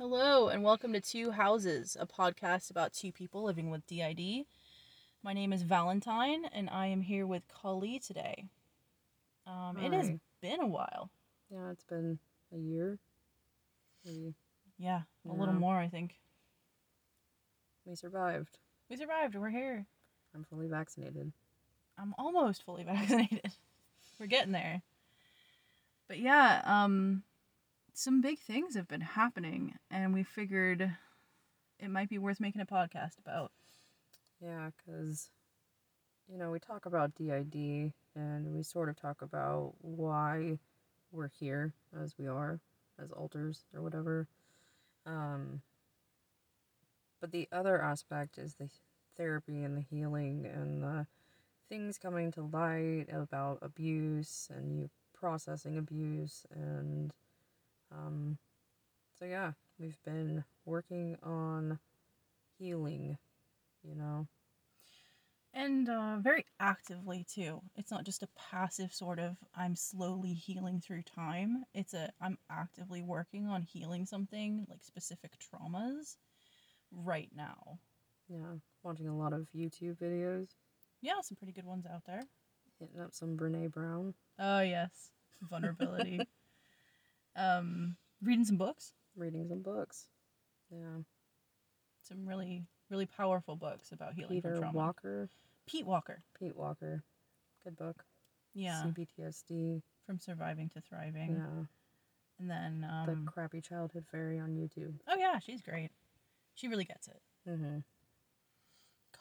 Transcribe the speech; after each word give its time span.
Hello, 0.00 0.48
and 0.48 0.62
welcome 0.64 0.94
to 0.94 1.00
Two 1.02 1.30
Houses, 1.30 1.94
a 2.00 2.06
podcast 2.06 2.70
about 2.70 2.94
two 2.94 3.12
people 3.12 3.42
living 3.42 3.68
with 3.68 3.86
DID. 3.86 4.46
My 5.22 5.34
name 5.34 5.52
is 5.52 5.60
Valentine, 5.60 6.46
and 6.54 6.70
I 6.70 6.86
am 6.86 7.02
here 7.02 7.26
with 7.26 7.46
Kali 7.48 7.98
today. 7.98 8.46
Um, 9.46 9.76
It 9.76 9.92
has 9.92 10.10
been 10.40 10.60
a 10.62 10.66
while. 10.66 11.10
Yeah, 11.50 11.70
it's 11.70 11.84
been 11.84 12.18
a 12.50 12.56
year. 12.56 12.98
We 14.06 14.32
Yeah, 14.78 15.02
a 15.26 15.32
little 15.32 15.52
Yeah. 15.52 15.60
more, 15.60 15.76
I 15.76 15.88
think. 15.90 16.18
we 17.84 17.94
survived. 17.94 18.58
We 18.88 18.96
survived. 18.96 19.34
We're 19.34 19.50
here. 19.50 19.86
I'm 20.34 20.44
fully 20.44 20.68
vaccinated. 20.68 21.30
I'm 21.98 22.14
almost 22.16 22.62
fully 22.62 22.84
vaccinated. 22.84 23.52
We're 24.18 24.28
getting 24.28 24.52
there. 24.52 24.80
But 26.08 26.20
yeah, 26.20 26.62
um 26.64 27.22
some 27.94 28.20
big 28.20 28.38
things 28.38 28.74
have 28.74 28.88
been 28.88 29.00
happening 29.00 29.74
and 29.90 30.14
we 30.14 30.22
figured 30.22 30.96
it 31.78 31.90
might 31.90 32.08
be 32.08 32.18
worth 32.18 32.40
making 32.40 32.60
a 32.60 32.66
podcast 32.66 33.18
about. 33.18 33.52
Yeah, 34.42 34.70
because 34.76 35.30
you 36.30 36.38
know 36.38 36.50
we 36.50 36.58
talk 36.58 36.86
about 36.86 37.14
DID 37.14 37.92
and 38.14 38.54
we 38.54 38.62
sort 38.62 38.88
of 38.88 38.96
talk 38.96 39.22
about 39.22 39.74
why 39.80 40.58
we're 41.12 41.30
here 41.38 41.72
as 42.00 42.14
we 42.18 42.26
are 42.26 42.60
as 43.02 43.10
alters 43.12 43.64
or 43.74 43.82
whatever. 43.82 44.28
Um, 45.06 45.62
but 47.20 47.32
the 47.32 47.48
other 47.52 47.80
aspect 47.80 48.38
is 48.38 48.54
the 48.54 48.68
therapy 49.16 49.62
and 49.62 49.76
the 49.76 49.84
healing 49.90 50.46
and 50.46 50.82
the 50.82 51.06
things 51.68 51.98
coming 51.98 52.30
to 52.32 52.42
light 52.42 53.06
about 53.12 53.58
abuse 53.62 54.48
and 54.54 54.80
you 54.80 54.90
processing 55.14 55.76
abuse 55.76 56.46
and 56.50 57.12
um, 57.92 58.38
so 59.18 59.24
yeah 59.24 59.52
we've 59.78 59.98
been 60.04 60.44
working 60.64 61.16
on 61.22 61.78
healing 62.58 63.16
you 63.84 63.94
know 63.94 64.26
And 65.52 65.88
uh, 65.88 66.18
very 66.20 66.44
actively 66.60 67.24
too. 67.24 67.60
It's 67.76 67.90
not 67.90 68.04
just 68.04 68.22
a 68.22 68.28
passive 68.36 68.92
sort 68.94 69.18
of 69.18 69.36
I'm 69.54 69.74
slowly 69.76 70.32
healing 70.32 70.80
through 70.80 71.02
time. 71.02 71.64
It's 71.74 71.94
a 71.94 72.12
I'm 72.20 72.38
actively 72.50 73.02
working 73.02 73.46
on 73.46 73.62
healing 73.62 74.06
something 74.06 74.66
like 74.68 74.82
specific 74.84 75.32
traumas 75.38 76.16
right 76.92 77.30
now. 77.34 77.78
yeah 78.28 78.54
watching 78.82 79.08
a 79.08 79.16
lot 79.16 79.32
of 79.32 79.46
youtube 79.54 79.96
videos 79.96 80.48
Yeah, 81.02 81.20
some 81.22 81.36
pretty 81.36 81.52
good 81.52 81.66
ones 81.66 81.86
out 81.86 82.04
there. 82.06 82.22
hitting 82.78 83.00
up 83.00 83.14
some 83.14 83.36
brene 83.36 83.70
brown 83.70 84.14
Oh 84.38 84.60
yes, 84.60 85.10
vulnerability. 85.42 86.26
um, 87.36 87.96
reading 88.22 88.44
some 88.44 88.56
books, 88.56 88.92
reading 89.16 89.46
some 89.48 89.62
books 89.62 90.06
yeah 90.70 91.02
some 92.02 92.24
really 92.26 92.64
really 92.90 93.06
powerful 93.06 93.56
books 93.56 93.92
about 93.92 94.14
healing 94.14 94.40
peter 94.40 94.52
from 94.54 94.62
trauma. 94.62 94.76
walker 94.78 95.28
Pete 95.66 95.86
Walker. 95.86 96.22
pete 96.38 96.56
walker 96.56 97.02
good 97.64 97.76
book 97.76 98.04
Yeah, 98.54 98.84
cptsd 98.86 99.82
from 100.06 100.18
surviving 100.18 100.68
to 100.70 100.80
thriving. 100.80 101.36
yeah 101.36 101.64
And 102.40 102.50
then 102.50 102.80
the 103.06 103.12
um, 103.12 103.26
crappy 103.26 103.60
childhood 103.60 104.04
fairy 104.10 104.38
on 104.40 104.50
youtube 104.50 104.94
oh 105.08 105.16
yeah, 105.16 105.38
she's 105.38 105.60
great. 105.60 105.90
She 106.54 106.68
really 106.68 106.84
gets 106.84 107.08
it. 107.08 107.20
mm-hmm. 107.48 107.78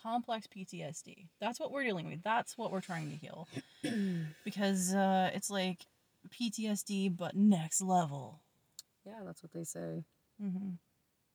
complex 0.04 0.48
PTSD. 0.48 1.28
That's 1.40 1.60
what 1.60 1.72
we're 1.72 1.84
dealing 1.84 2.10
with. 2.10 2.24
That's 2.24 2.58
what 2.58 2.72
we're 2.72 2.82
trying 2.82 3.10
to 3.12 3.16
heal. 3.16 3.48
because 4.44 4.94
uh, 4.94 5.30
it's 5.34 5.50
like 5.50 5.86
PTSD, 6.28 7.16
but 7.16 7.36
next 7.36 7.82
level. 7.82 8.42
yeah 9.06 9.20
that's 9.26 9.42
what 9.44 9.52
they 9.54 9.64
say 9.64 10.04
Mm-hmm. 10.42 10.70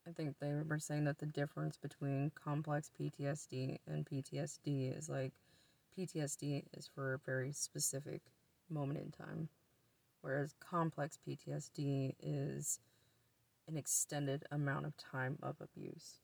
I 0.09 0.13
think 0.13 0.37
they 0.41 0.53
were 0.67 0.79
saying 0.79 1.05
that 1.05 1.19
the 1.19 1.27
difference 1.27 1.77
between 1.77 2.31
complex 2.35 2.91
PTSD 2.99 3.79
and 3.87 4.07
PTSD 4.07 4.97
is 4.97 5.09
like 5.11 5.33
PTSD 5.99 6.65
is 6.77 6.89
for 6.95 7.15
a 7.15 7.19
very 7.19 7.53
specific 7.53 8.21
moment 8.71 8.99
in 8.99 9.11
time, 9.11 9.49
whereas 10.23 10.55
complex 10.61 11.19
PTSD 11.27 12.15
is 12.23 12.81
an 13.69 13.77
extended 13.77 14.45
amount 14.51 14.87
of 14.87 14.97
time 14.97 15.39
of 15.43 15.57
abuse, 15.61 16.21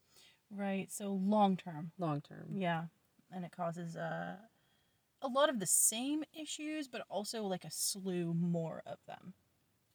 Right. 0.51 0.91
So 0.91 1.13
long 1.13 1.57
term. 1.57 1.93
long 1.99 2.21
term. 2.23 2.47
Yeah. 2.55 2.85
And 3.31 3.45
it 3.45 3.53
causes 3.57 3.97
uh, 3.97 4.37
a 5.23 5.29
lot 5.29 5.49
of 5.49 5.59
the 5.61 5.67
same 5.67 6.25
issues, 6.33 6.89
but 6.89 7.03
also 7.09 7.45
like 7.45 7.65
a 7.65 7.71
slew 7.71 8.35
more 8.35 8.83
of 8.87 8.99
them. 9.07 9.35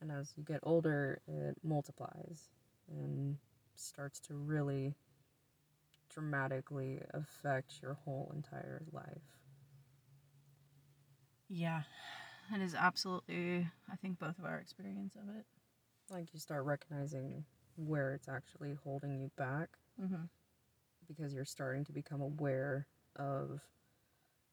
And 0.02 0.12
as 0.12 0.34
you 0.38 0.44
get 0.44 0.59
older, 0.63 1.22
it 1.28 1.58
multiplies 1.63 2.50
and 2.90 3.38
starts 3.75 4.19
to 4.22 4.35
really 4.35 4.96
dramatically 6.09 7.00
affect 7.14 7.81
your 7.81 7.94
whole 7.94 8.31
entire 8.35 8.84
life. 8.91 9.38
Yeah. 11.50 11.84
It 12.53 12.62
is 12.62 12.75
absolutely, 12.75 13.68
I 13.91 13.96
think, 13.96 14.19
both 14.19 14.38
of 14.38 14.46
our 14.46 14.58
experience 14.59 15.16
of 15.16 15.35
it. 15.35 15.46
like 16.09 16.34
you 16.34 16.40
start 16.40 16.66
recognizing 16.66 17.46
where 17.75 18.14
it's 18.14 18.28
actually 18.28 18.75
holding 18.84 19.19
you 19.19 19.31
back 19.38 19.69
Mm-hmm. 20.02 20.25
because 21.08 21.34
you're 21.34 21.46
starting 21.46 21.84
to 21.85 21.91
become 21.91 22.22
aware 22.22 22.88
of 23.18 23.62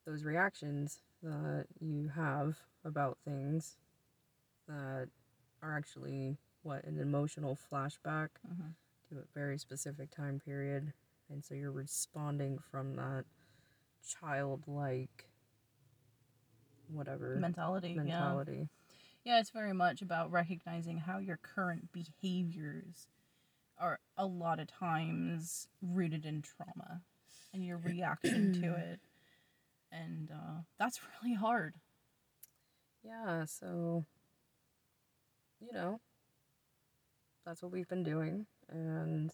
those 0.06 0.24
reactions 0.24 1.00
that 1.22 1.66
you 1.80 2.08
have 2.14 2.56
about 2.84 3.18
things 3.24 3.76
that 4.68 5.08
are 5.62 5.76
actually 5.76 6.36
what 6.62 6.84
an 6.84 6.98
emotional 6.98 7.56
flashback 7.72 8.28
Mm-hmm. 8.50 8.70
to 9.10 9.18
a 9.20 9.24
very 9.34 9.58
specific 9.58 10.10
time 10.10 10.40
period 10.44 10.92
and 11.30 11.44
so 11.44 11.54
you're 11.54 11.70
responding 11.70 12.58
from 12.70 12.94
that 12.96 13.24
childlike 14.20 15.28
whatever 16.92 17.36
Mentality. 17.40 17.88
Yeah. 17.88 18.02
mentality 18.02 18.68
Yeah, 19.24 19.38
it's 19.40 19.50
very 19.50 19.72
much 19.72 20.02
about 20.02 20.30
recognizing 20.32 20.98
how 20.98 21.18
your 21.18 21.38
current 21.42 21.88
behaviors 21.92 23.06
are 23.78 24.00
a 24.16 24.26
lot 24.26 24.60
of 24.60 24.66
times 24.68 25.66
rooted 25.80 26.24
in 26.26 26.42
trauma 26.42 27.00
and 27.54 27.64
your 27.64 27.78
reaction 27.78 28.52
to 28.60 28.74
it. 28.76 29.00
And 29.92 30.30
uh, 30.30 30.62
that's 30.78 31.00
really 31.22 31.34
hard. 31.34 31.74
Yeah, 33.04 33.44
so 33.44 34.04
you 35.60 35.72
know, 35.72 36.00
that's 37.44 37.62
what 37.62 37.72
we've 37.72 37.88
been 37.88 38.04
doing 38.04 38.46
and 38.68 39.32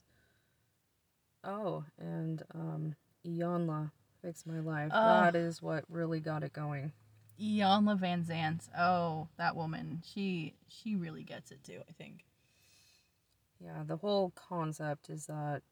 oh, 1.44 1.84
and 1.98 2.42
um 2.54 2.94
Iyanla 3.26 3.90
fixed 4.22 4.46
my 4.46 4.60
life. 4.60 4.90
Oh. 4.92 5.20
That 5.22 5.36
is 5.36 5.62
what 5.62 5.84
really 5.88 6.20
got 6.20 6.42
it 6.42 6.52
going. 6.52 6.92
Ianla 7.40 7.98
Van 7.98 8.24
Zant. 8.24 8.68
Oh, 8.76 9.28
that 9.36 9.56
woman. 9.56 10.02
She 10.04 10.54
she 10.68 10.96
really 10.96 11.22
gets 11.22 11.50
it 11.50 11.62
too, 11.62 11.80
I 11.88 11.92
think. 11.92 12.24
Yeah, 13.60 13.82
the 13.86 13.96
whole 13.96 14.32
concept 14.34 15.10
is 15.10 15.26
that 15.26 15.62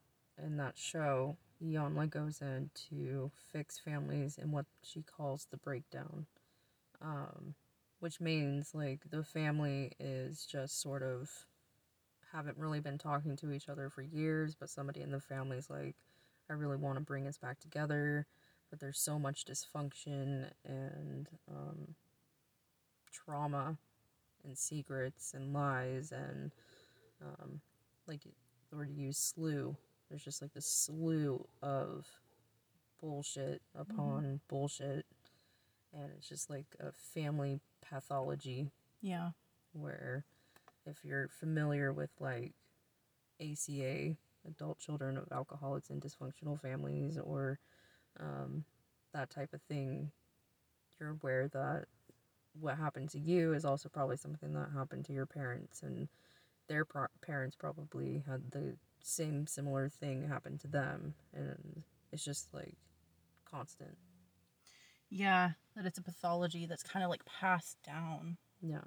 in 0.43 0.57
that 0.57 0.77
show, 0.77 1.37
Iyanla 1.63 2.11
goes 2.11 2.41
in 2.41 2.71
to 2.91 3.31
fix 3.53 3.79
families 3.79 4.39
in 4.39 4.53
what 4.53 4.67
she 4.83 5.03
calls 5.03 5.47
the 5.51 5.57
breakdown. 5.57 6.27
Um, 7.01 7.55
which 8.01 8.21
means 8.21 8.75
like 8.75 9.01
the 9.11 9.25
family 9.25 9.93
is 9.99 10.47
just 10.47 10.81
sort 10.81 11.03
of 11.03 11.31
haven't 12.33 12.59
really 12.59 12.81
been 12.81 12.99
talking 12.99 13.37
to 13.37 13.53
each 13.53 13.69
other 13.69 13.89
for 13.89 14.03
years, 14.03 14.55
but 14.55 14.69
somebody 14.69 15.01
in 15.01 15.11
the 15.11 15.21
family 15.21 15.57
is 15.57 15.71
like, 15.71 15.95
I 16.51 16.53
really 16.53 16.77
want 16.77 16.97
to 16.97 17.01
bring 17.05 17.27
us 17.27 17.39
back 17.39 17.59
together, 17.61 18.27
but 18.71 18.81
there's 18.81 18.99
so 18.99 19.19
much 19.19 19.45
dysfunction 19.45 20.51
and 20.65 21.29
um, 21.51 21.95
trauma 23.11 23.77
and 24.45 24.57
secrets 24.57 25.33
and 25.35 25.53
lies 25.53 26.13
and 26.13 26.51
um, 27.23 27.61
like 28.07 28.21
the 28.71 28.77
word 28.77 28.91
you 28.91 29.07
use 29.07 29.19
slew. 29.19 29.77
There's 30.09 30.25
just 30.25 30.41
like 30.43 30.53
this 30.53 30.67
slew 30.67 31.47
of 31.63 32.07
bullshit 33.01 33.63
upon 33.75 34.41
bullshit, 34.49 35.05
and 35.93 36.11
it's 36.17 36.29
just 36.29 36.49
like 36.49 36.67
a 36.81 36.93
family 36.93 37.61
pathology 37.83 38.71
Yeah. 39.01 39.31
where 39.73 40.25
if 40.87 41.05
you're 41.05 41.29
familiar 41.29 41.93
with 41.93 42.11
like 42.21 42.53
ACA, 43.41 44.17
adult 44.47 44.79
children 44.79 45.17
of 45.19 45.31
alcoholics 45.33 45.91
and 45.91 46.01
dysfunctional 46.01 46.61
families, 46.61 47.19
or 47.19 47.59
um, 48.21 48.65
that 49.13 49.29
type 49.31 49.53
of 49.53 49.61
thing, 49.63 50.13
you're 50.99 51.11
aware 51.11 51.49
that 51.49 51.87
what 52.59 52.79
happened 52.79 53.11
to 53.11 53.19
you 53.19 53.53
is 53.53 53.65
also 53.65 53.89
probably 53.89 54.17
something 54.17 54.53
that 54.55 54.71
happened 54.73 55.05
to 55.07 55.13
your 55.13 55.27
parents, 55.27 55.83
and 55.83 56.09
their 56.69 56.85
pro- 56.85 57.07
parents 57.21 57.55
probably 57.57 58.23
had 58.27 58.51
the 58.53 58.77
same 59.07 59.47
similar 59.47 59.89
thing 59.89 60.27
happened 60.29 60.61
to 60.61 60.69
them, 60.69 61.15
and 61.33 61.83
it's 62.13 62.25
just 62.25 62.53
like 62.53 62.75
constant. 63.51 63.97
Yeah, 65.09 65.51
that 65.77 65.87
it's 65.87 65.99
a 65.99 66.03
pathology 66.03 66.67
that's 66.67 66.83
kind 66.83 67.05
of 67.05 67.11
like 67.11 67.25
passed 67.25 67.77
down. 67.87 68.37
Yeah. 68.61 68.81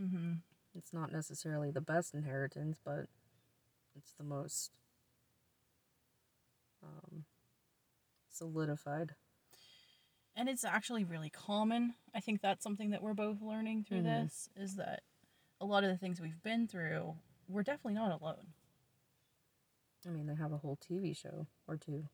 Mm-hmm. 0.00 0.34
It's 0.76 0.92
not 0.92 1.10
necessarily 1.12 1.70
the 1.70 1.80
best 1.80 2.14
inheritance, 2.14 2.78
but 2.84 3.06
it's 3.96 4.12
the 4.16 4.24
most 4.24 4.70
um, 6.82 7.24
solidified. 8.30 9.14
and 10.36 10.48
it's 10.48 10.64
actually 10.64 11.04
really 11.04 11.30
common. 11.30 11.94
I 12.12 12.18
think 12.20 12.40
that's 12.40 12.62
something 12.64 12.90
that 12.90 13.02
we're 13.02 13.14
both 13.14 13.40
learning 13.40 13.84
through 13.84 14.00
Mhm. 14.02 14.22
this 14.24 14.48
is 14.56 14.74
that 14.76 15.04
a 15.60 15.64
lot 15.64 15.84
of 15.84 15.90
the 15.90 15.96
things 15.96 16.20
we've 16.20 16.42
been 16.42 16.66
through, 16.66 17.16
we're 17.48 17.62
definitely 17.62 17.94
not 17.94 18.20
alone. 18.20 18.52
I 20.06 20.10
mean, 20.10 20.26
they 20.26 20.34
have 20.34 20.52
a 20.52 20.58
whole 20.58 20.76
TV 20.76 21.16
show 21.16 21.46
or 21.66 21.76
two 21.76 22.04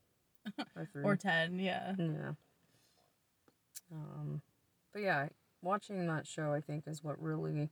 or 0.77 0.89
three. 0.93 1.05
Or 1.05 1.17
10, 1.17 1.59
yeah. 1.59 1.95
Yeah. 1.99 2.33
Um, 3.93 4.43
but 4.93 5.03
yeah, 5.03 5.29
watching 5.63 6.07
that 6.07 6.27
show, 6.27 6.53
I 6.53 6.61
think, 6.61 6.85
is 6.87 7.03
what 7.03 7.21
really 7.21 7.71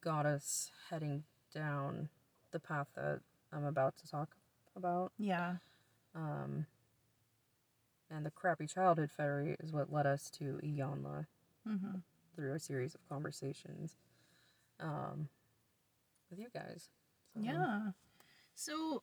got 0.00 0.26
us 0.26 0.70
heading 0.90 1.24
down 1.54 2.08
the 2.52 2.58
path 2.60 2.88
that 2.96 3.20
I'm 3.52 3.64
about 3.64 3.96
to 3.98 4.08
talk 4.10 4.36
about. 4.76 5.12
Yeah. 5.18 5.56
Um, 6.14 6.66
and 8.10 8.24
the 8.24 8.30
crappy 8.30 8.66
childhood 8.66 9.10
fairy 9.10 9.56
is 9.60 9.72
what 9.72 9.92
led 9.92 10.06
us 10.06 10.30
to 10.38 10.58
Iyanla 10.62 11.26
hmm 11.66 11.98
through 12.34 12.54
a 12.54 12.58
series 12.58 12.94
of 12.96 13.00
conversations 13.08 13.96
um, 14.80 15.28
with 16.30 16.40
you 16.40 16.48
guys. 16.52 16.88
So, 17.34 17.40
Yeah. 17.40 17.78
So 18.56 19.02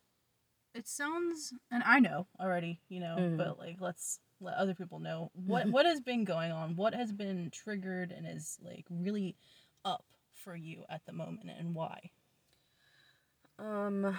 it 0.74 0.88
sounds, 0.88 1.54
and 1.70 1.84
I 1.84 2.00
know 2.00 2.28
already, 2.40 2.82
you 2.90 3.00
know, 3.00 3.18
Mhm. 3.18 3.38
but 3.38 3.58
like 3.60 3.82
let's 3.82 4.20
let 4.40 4.56
other 4.56 4.74
people 4.74 5.00
know 5.00 5.30
what 5.34 5.70
what 5.70 5.86
has 5.86 6.00
been 6.02 6.24
going 6.24 6.52
on, 6.52 6.76
what 6.76 6.94
has 6.94 7.12
been 7.12 7.52
triggered 7.52 8.12
and 8.12 8.26
is 8.28 8.58
like 8.62 8.86
really 8.90 9.36
up 9.86 10.06
for 10.34 10.56
you 10.56 10.86
at 10.90 11.06
the 11.06 11.14
moment, 11.14 11.50
and 11.52 11.76
why. 11.76 12.12
Um, 13.60 14.18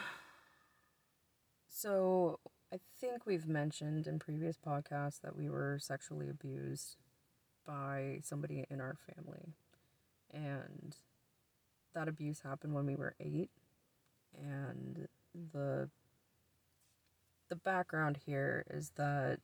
so 1.68 2.38
I 2.72 2.78
think 3.00 3.26
we've 3.26 3.46
mentioned 3.48 4.06
in 4.06 4.18
previous 4.18 4.56
podcasts 4.56 5.20
that 5.22 5.34
we 5.36 5.48
were 5.50 5.78
sexually 5.80 6.28
abused 6.28 6.96
by 7.66 8.20
somebody 8.22 8.64
in 8.70 8.80
our 8.80 8.96
family. 9.14 9.54
And 10.32 10.96
that 11.94 12.08
abuse 12.08 12.40
happened 12.40 12.74
when 12.74 12.86
we 12.86 12.94
were 12.96 13.14
8 13.20 13.50
and 14.34 15.08
the 15.52 15.90
the 17.52 17.56
background 17.56 18.18
here 18.24 18.64
is 18.70 18.92
that 18.96 19.38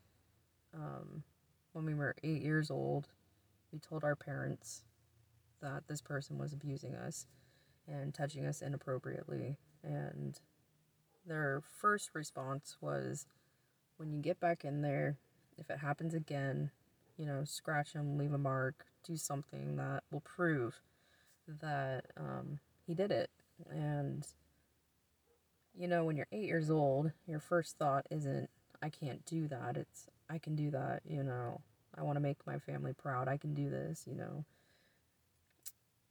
um, 0.74 1.22
when 1.74 1.84
we 1.84 1.92
were 1.92 2.16
8 2.24 2.40
years 2.40 2.70
old, 2.70 3.08
we 3.70 3.78
told 3.78 4.02
our 4.02 4.16
parents 4.16 4.82
that 5.60 5.82
this 5.88 6.00
person 6.00 6.38
was 6.38 6.54
abusing 6.54 6.94
us 6.94 7.26
and 7.86 8.14
touching 8.14 8.46
us 8.46 8.62
inappropriately. 8.62 9.58
And 9.84 10.40
their 11.26 11.60
first 11.60 12.08
response 12.14 12.78
was 12.80 13.26
when 13.98 14.10
you 14.10 14.22
get 14.22 14.40
back 14.40 14.64
in 14.64 14.80
there 14.80 15.18
if 15.58 15.68
it 15.68 15.78
happens 15.78 16.14
again 16.14 16.70
you 17.18 17.26
know 17.26 17.42
scratch 17.44 17.92
him 17.92 18.16
leave 18.16 18.32
a 18.32 18.38
mark 18.38 18.86
do 19.04 19.16
something 19.16 19.76
that 19.76 20.02
will 20.10 20.20
prove 20.20 20.80
that 21.60 22.04
um, 22.16 22.58
he 22.86 22.94
did 22.94 23.10
it. 23.10 23.30
And 23.70 24.26
you 25.78 25.88
know 25.88 26.04
when 26.04 26.16
you're 26.16 26.26
eight 26.32 26.46
years 26.46 26.70
old 26.70 27.12
your 27.26 27.40
first 27.40 27.78
thought 27.78 28.06
isn't 28.10 28.50
i 28.82 28.88
can't 28.88 29.24
do 29.24 29.46
that 29.48 29.76
it's 29.76 30.06
i 30.28 30.38
can 30.38 30.54
do 30.56 30.70
that 30.70 31.00
you 31.06 31.22
know 31.22 31.60
i 31.96 32.02
want 32.02 32.16
to 32.16 32.20
make 32.20 32.38
my 32.46 32.58
family 32.58 32.92
proud 32.92 33.28
i 33.28 33.36
can 33.36 33.54
do 33.54 33.70
this 33.70 34.04
you 34.06 34.14
know 34.14 34.44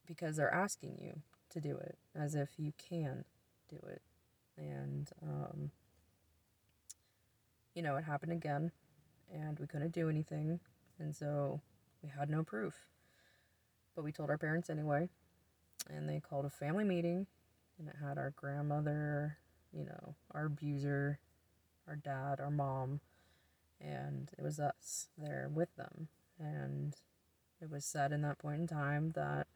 because 0.07 0.37
they're 0.37 0.53
asking 0.53 0.97
you 0.99 1.21
to 1.49 1.59
do 1.59 1.77
it 1.77 1.97
as 2.15 2.33
if 2.33 2.49
you 2.57 2.73
can 2.77 3.25
do 3.69 3.77
it. 3.87 4.01
And, 4.57 5.09
um, 5.21 5.71
you 7.75 7.83
know, 7.83 7.95
it 7.97 8.05
happened 8.05 8.31
again, 8.31 8.71
and 9.31 9.59
we 9.59 9.67
couldn't 9.67 9.91
do 9.91 10.09
anything, 10.09 10.59
and 10.97 11.15
so 11.15 11.61
we 12.01 12.09
had 12.09 12.29
no 12.29 12.43
proof. 12.43 12.87
But 13.95 14.03
we 14.03 14.11
told 14.11 14.29
our 14.29 14.37
parents 14.37 14.69
anyway, 14.69 15.09
and 15.89 16.09
they 16.09 16.19
called 16.19 16.45
a 16.45 16.49
family 16.49 16.83
meeting, 16.83 17.27
and 17.77 17.87
it 17.87 17.95
had 18.03 18.17
our 18.17 18.31
grandmother, 18.35 19.37
you 19.77 19.85
know, 19.85 20.15
our 20.31 20.45
abuser, 20.45 21.19
our 21.87 21.95
dad, 21.95 22.39
our 22.39 22.49
mom, 22.49 22.99
and 23.79 24.31
it 24.37 24.43
was 24.43 24.59
us 24.59 25.09
there 25.17 25.49
with 25.53 25.75
them. 25.75 26.07
And 26.39 26.95
it 27.61 27.69
was 27.69 27.85
said 27.85 28.11
in 28.11 28.21
that 28.23 28.39
point 28.39 28.61
in 28.61 28.67
time 28.67 29.11
that 29.15 29.47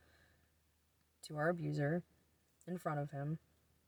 to 1.27 1.37
our 1.37 1.49
abuser 1.49 2.03
in 2.67 2.77
front 2.77 2.99
of 2.99 3.11
him 3.11 3.37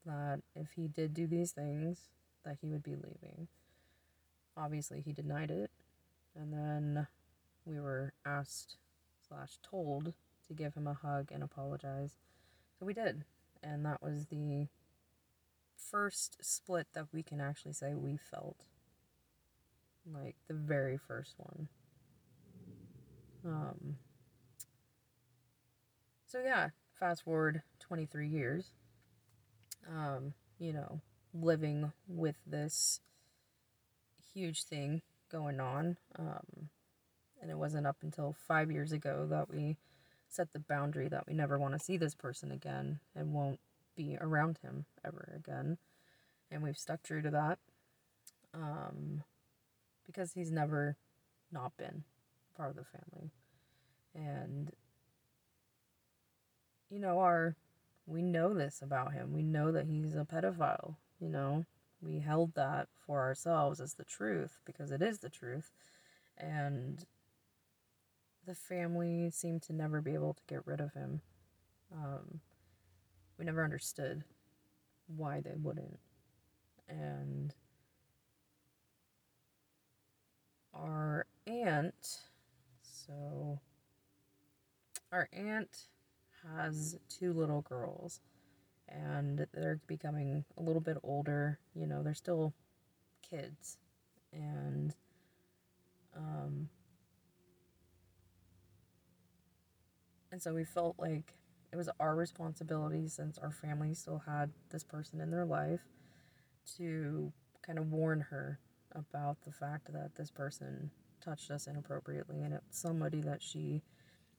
that 0.05 0.41
if 0.55 0.71
he 0.75 0.87
did 0.87 1.13
do 1.13 1.27
these 1.27 1.51
things 1.51 2.09
that 2.43 2.57
he 2.61 2.67
would 2.67 2.83
be 2.83 2.95
leaving 2.95 3.47
obviously 4.55 5.01
he 5.01 5.13
denied 5.13 5.49
it 5.49 5.71
and 6.35 6.53
then 6.53 7.07
we 7.65 7.79
were 7.79 8.13
asked 8.25 8.77
slash 9.27 9.57
told 9.63 10.13
to 10.47 10.53
give 10.53 10.75
him 10.75 10.87
a 10.87 10.93
hug 10.93 11.31
and 11.31 11.41
apologize 11.41 12.11
so 12.77 12.85
we 12.85 12.93
did 12.93 13.23
and 13.63 13.85
that 13.85 14.01
was 14.01 14.25
the 14.27 14.67
first 15.91 16.37
split 16.41 16.87
that 16.93 17.07
we 17.13 17.23
can 17.23 17.39
actually 17.41 17.73
say 17.73 17.93
we 17.93 18.17
felt. 18.17 18.65
Like 20.11 20.35
the 20.47 20.53
very 20.53 20.97
first 20.97 21.35
one. 21.37 21.67
Um 23.45 23.97
so 26.25 26.41
yeah 26.43 26.69
fast 26.99 27.23
forward 27.23 27.61
23 27.79 28.27
years. 28.27 28.73
Um 29.89 30.33
you 30.59 30.73
know 30.73 31.01
living 31.33 31.91
with 32.07 32.35
this 32.45 32.99
huge 34.33 34.63
thing 34.63 35.01
going 35.31 35.59
on. 35.59 35.97
Um 36.17 36.69
and 37.41 37.51
it 37.51 37.57
wasn't 37.57 37.87
up 37.87 37.97
until 38.01 38.35
5 38.47 38.71
years 38.71 38.93
ago 38.93 39.27
that 39.29 39.49
we 39.49 39.77
set 40.29 40.51
the 40.51 40.59
boundary 40.59 41.07
that 41.09 41.27
we 41.27 41.33
never 41.33 41.59
want 41.59 41.73
to 41.73 41.79
see 41.79 41.97
this 41.97 42.15
person 42.15 42.51
again 42.51 42.99
and 43.15 43.33
won't 43.33 43.59
be 43.95 44.17
around 44.19 44.59
him 44.61 44.85
ever 45.05 45.33
again 45.35 45.77
and 46.51 46.63
we've 46.63 46.77
stuck 46.77 47.03
true 47.03 47.21
to 47.21 47.29
that 47.29 47.59
um 48.53 49.23
because 50.05 50.33
he's 50.33 50.51
never 50.51 50.97
not 51.51 51.75
been 51.77 52.03
part 52.55 52.69
of 52.69 52.75
the 52.75 52.83
family 52.83 53.31
and 54.15 54.71
you 56.93 56.99
know, 56.99 57.19
our 57.19 57.55
we 58.05 58.21
know 58.21 58.53
this 58.53 58.81
about 58.81 59.13
him. 59.13 59.33
We 59.33 59.41
know 59.41 59.71
that 59.71 59.87
he's 59.87 60.15
a 60.15 60.25
pedophile, 60.25 60.95
you 61.19 61.29
know. 61.29 61.65
We 62.01 62.19
held 62.19 62.53
that 62.53 62.89
for 63.07 63.21
ourselves 63.21 63.79
as 63.79 63.95
the 63.95 64.03
truth 64.03 64.59
because 64.65 64.91
it 64.91 65.01
is 65.01 65.19
the 65.19 65.29
truth. 65.29 65.71
And 66.37 67.05
the 68.45 68.53
family 68.53 69.29
seemed 69.31 69.63
to 69.63 69.73
never 69.73 70.01
be 70.01 70.13
able 70.13 70.33
to 70.33 70.43
get 70.47 70.67
rid 70.67 70.81
of 70.81 70.93
him. 70.93 71.21
Um, 71.91 72.41
we 73.43 73.45
never 73.45 73.65
understood 73.65 74.23
why 75.17 75.41
they 75.41 75.55
wouldn't. 75.61 75.99
And 76.87 77.53
our 80.73 81.25
aunt, 81.45 82.21
so 82.81 83.59
our 85.11 85.27
aunt 85.33 85.87
has 86.57 86.97
two 87.09 87.33
little 87.33 87.61
girls 87.63 88.21
and 88.87 89.45
they're 89.53 89.81
becoming 89.87 90.45
a 90.57 90.61
little 90.61 90.81
bit 90.81 90.97
older 91.03 91.57
you 91.73 91.87
know 91.87 92.03
they're 92.03 92.13
still 92.13 92.53
kids 93.29 93.77
and 94.33 94.93
um 96.17 96.67
and 100.33 100.41
so 100.41 100.53
we 100.53 100.65
felt 100.65 100.95
like 100.99 101.33
it 101.73 101.75
was 101.75 101.89
our 101.99 102.15
responsibility 102.15 103.07
since 103.09 103.37
our 103.37 103.51
family 103.51 103.93
still 103.93 104.21
had 104.25 104.51
this 104.69 104.83
person 104.83 105.19
in 105.19 105.31
their 105.31 105.45
life 105.45 105.81
to 106.77 107.33
kind 107.65 107.79
of 107.79 107.91
warn 107.91 108.21
her 108.21 108.59
about 108.93 109.37
the 109.43 109.51
fact 109.51 109.91
that 109.91 110.15
this 110.15 110.31
person 110.31 110.91
touched 111.19 111.49
us 111.49 111.67
inappropriately 111.67 112.41
and 112.41 112.53
it's 112.53 112.79
somebody 112.79 113.21
that 113.21 113.41
she 113.41 113.81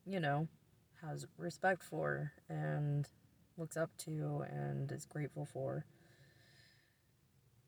you 0.07 0.21
know 0.21 0.47
has 1.03 1.27
respect 1.37 1.83
for 1.83 2.33
and 2.49 3.09
looks 3.57 3.77
up 3.77 3.91
to 3.99 4.45
and 4.49 4.91
is 4.91 5.07
grateful 5.07 5.45
for. 5.45 5.85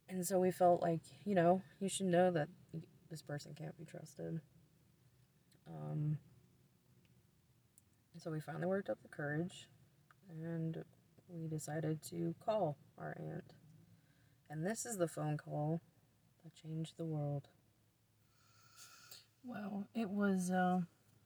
And 0.09 0.27
so 0.27 0.39
we 0.39 0.51
felt 0.51 0.83
like, 0.83 1.01
you 1.25 1.35
know, 1.35 1.63
you 1.81 1.89
should 1.89 2.07
know 2.07 2.31
that 2.31 2.49
this 3.11 3.23
person 3.23 3.55
can't 3.55 3.77
be 3.77 3.85
trusted. 3.85 4.41
Um, 5.69 6.19
and 8.17 8.23
so 8.23 8.31
we 8.31 8.41
finally 8.41 8.67
worked 8.67 8.89
up 8.89 8.97
the 9.03 9.09
courage 9.09 9.69
and 10.43 10.83
we 11.29 11.47
decided 11.49 12.03
to 12.03 12.35
call 12.43 12.79
our 12.97 13.15
aunt. 13.21 13.53
And 14.49 14.65
this 14.65 14.87
is 14.87 14.97
the 14.97 15.07
phone 15.07 15.37
call 15.37 15.83
that 16.43 16.55
changed 16.55 16.95
the 16.97 17.05
world. 17.05 17.49
Well, 19.45 19.89
it 19.95 20.09
was, 20.09 20.51
uh, 20.51 20.81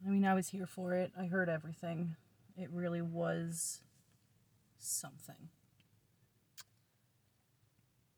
I 0.05 0.09
mean, 0.09 0.25
I 0.25 0.35
was 0.35 0.49
here 0.49 0.67
for 0.67 0.93
it. 0.93 1.13
I 1.17 1.27
heard 1.27 1.49
everything. 1.49 2.17
It 2.57 2.71
really 2.73 3.03
was 3.03 3.83
something. 4.77 5.51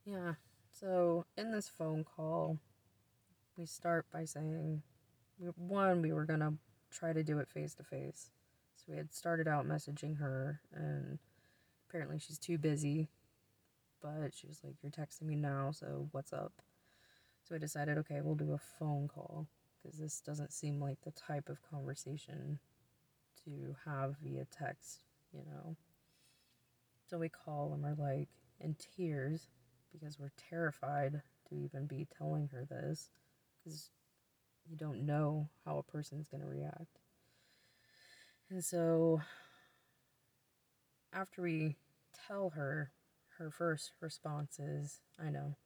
Yeah. 0.06 0.36
So 0.70 1.26
in 1.36 1.52
this 1.52 1.68
phone 1.68 2.04
call, 2.04 2.56
we 3.58 3.66
start 3.66 4.06
by 4.10 4.24
saying, 4.24 4.80
one, 5.56 6.00
we 6.00 6.14
were 6.14 6.24
gonna 6.24 6.54
try 6.90 7.12
to 7.12 7.22
do 7.22 7.38
it 7.38 7.50
face 7.50 7.74
to 7.74 7.82
face. 7.82 8.30
So 8.84 8.92
we 8.92 8.98
had 8.98 9.14
started 9.14 9.46
out 9.46 9.66
messaging 9.66 10.18
her, 10.18 10.60
and 10.72 11.18
apparently 11.88 12.18
she's 12.18 12.38
too 12.38 12.58
busy. 12.58 13.08
But 14.02 14.34
she 14.34 14.48
was 14.48 14.64
like, 14.64 14.82
"You're 14.82 14.90
texting 14.90 15.22
me 15.22 15.36
now, 15.36 15.70
so 15.70 16.08
what's 16.10 16.32
up?" 16.32 16.62
So 17.44 17.54
I 17.54 17.58
decided, 17.58 17.98
okay, 17.98 18.20
we'll 18.20 18.34
do 18.34 18.52
a 18.52 18.58
phone 18.58 19.08
call 19.08 19.46
because 19.82 19.98
this 19.98 20.20
doesn't 20.20 20.52
seem 20.52 20.80
like 20.80 21.00
the 21.02 21.12
type 21.12 21.48
of 21.48 21.62
conversation 21.62 22.58
to 23.44 23.76
have 23.84 24.16
via 24.22 24.46
text, 24.46 25.04
you 25.32 25.44
know. 25.44 25.76
So 27.08 27.18
we 27.18 27.28
call 27.28 27.72
and 27.72 27.82
we're 27.82 27.94
like 27.94 28.28
in 28.60 28.74
tears 28.96 29.48
because 29.92 30.18
we're 30.18 30.32
terrified 30.36 31.22
to 31.48 31.54
even 31.54 31.86
be 31.86 32.06
telling 32.16 32.48
her 32.48 32.64
this 32.64 33.10
because 33.58 33.90
you 34.66 34.76
don't 34.76 35.04
know 35.04 35.50
how 35.64 35.78
a 35.78 35.82
person's 35.82 36.28
going 36.28 36.40
to 36.40 36.46
react. 36.46 37.01
And 38.52 38.62
so 38.62 39.22
after 41.10 41.40
we 41.40 41.76
tell 42.28 42.50
her, 42.50 42.92
her 43.38 43.50
first 43.50 43.92
response 44.02 44.58
is, 44.58 45.00
I 45.18 45.30
know. 45.30 45.56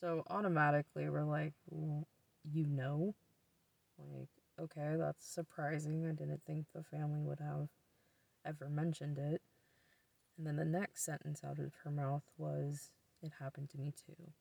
So 0.00 0.24
automatically 0.28 1.08
we're 1.08 1.22
like, 1.22 1.52
you 1.70 2.66
know? 2.66 3.14
Like, 3.98 4.30
okay, 4.60 4.96
that's 4.98 5.24
surprising. 5.24 6.06
I 6.08 6.12
didn't 6.12 6.42
think 6.44 6.66
the 6.74 6.82
family 6.82 7.20
would 7.22 7.38
have 7.38 7.68
ever 8.44 8.68
mentioned 8.68 9.18
it. 9.18 9.42
And 10.36 10.44
then 10.44 10.56
the 10.56 10.64
next 10.64 11.04
sentence 11.04 11.42
out 11.44 11.60
of 11.60 11.72
her 11.84 11.90
mouth 11.92 12.24
was, 12.36 12.90
It 13.22 13.30
happened 13.38 13.70
to 13.70 13.78
me 13.78 13.92
too. 13.92 14.32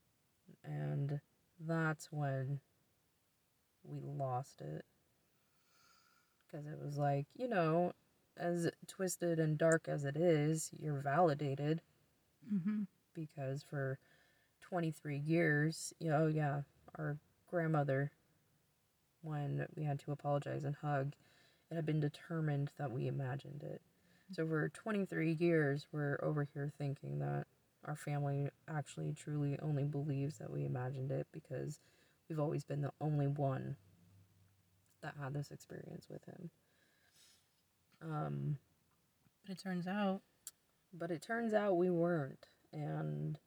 And 0.63 1.19
that's 1.59 2.11
when 2.11 2.59
we 3.83 3.99
lost 4.09 4.61
it. 4.61 4.85
Because 6.49 6.65
it 6.65 6.79
was 6.83 6.97
like, 6.97 7.27
you 7.35 7.47
know, 7.47 7.93
as 8.37 8.69
twisted 8.87 9.39
and 9.39 9.57
dark 9.57 9.87
as 9.87 10.03
it 10.03 10.15
is, 10.15 10.71
you're 10.79 11.01
validated. 11.01 11.81
Mm-hmm. 12.51 12.83
Because 13.13 13.63
for 13.63 13.99
23 14.61 15.17
years, 15.17 15.93
you 15.99 16.09
know, 16.09 16.27
yeah, 16.27 16.61
our 16.97 17.17
grandmother, 17.49 18.11
when 19.21 19.67
we 19.75 19.83
had 19.83 19.99
to 19.99 20.11
apologize 20.11 20.63
and 20.63 20.75
hug, 20.75 21.13
it 21.69 21.75
had 21.75 21.85
been 21.85 21.99
determined 21.99 22.71
that 22.77 22.91
we 22.91 23.07
imagined 23.07 23.63
it. 23.63 23.81
So 24.31 24.47
for 24.47 24.69
23 24.69 25.33
years, 25.33 25.87
we're 25.91 26.19
over 26.21 26.47
here 26.53 26.71
thinking 26.77 27.19
that 27.19 27.45
our 27.85 27.95
family 27.95 28.49
actually 28.67 29.13
truly 29.13 29.57
only 29.61 29.83
believes 29.83 30.37
that 30.37 30.51
we 30.51 30.65
imagined 30.65 31.11
it 31.11 31.27
because 31.31 31.79
we've 32.27 32.39
always 32.39 32.63
been 32.63 32.81
the 32.81 32.91
only 33.01 33.27
one 33.27 33.75
that 35.01 35.15
had 35.21 35.33
this 35.33 35.51
experience 35.51 36.07
with 36.09 36.23
him. 36.25 36.49
Um, 38.01 38.57
but 39.43 39.53
it 39.53 39.61
turns 39.61 39.87
out. 39.87 40.21
But 40.93 41.11
it 41.11 41.21
turns 41.21 41.53
out 41.53 41.77
we 41.77 41.91
weren't, 41.91 42.47
and 42.73 43.37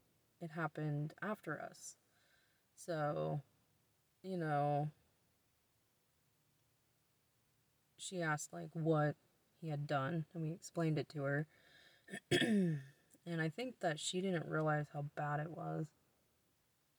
it 0.41 0.51
happened 0.55 1.13
after 1.21 1.61
us. 1.61 1.97
So, 2.77 3.43
you 4.23 4.37
know, 4.37 4.91
she 7.99 8.23
asked 8.23 8.53
like 8.53 8.71
what 8.75 9.17
he 9.61 9.69
had 9.69 9.87
done, 9.87 10.27
and 10.35 10.43
we 10.43 10.53
explained 10.53 10.99
it 10.99 11.09
to 11.11 11.23
her. 11.23 11.47
and 12.31 12.81
I 13.27 13.49
think 13.49 13.77
that 13.81 13.99
she 13.99 14.21
didn't 14.21 14.47
realize 14.47 14.87
how 14.93 15.07
bad 15.17 15.41
it 15.41 15.51
was. 15.51 15.87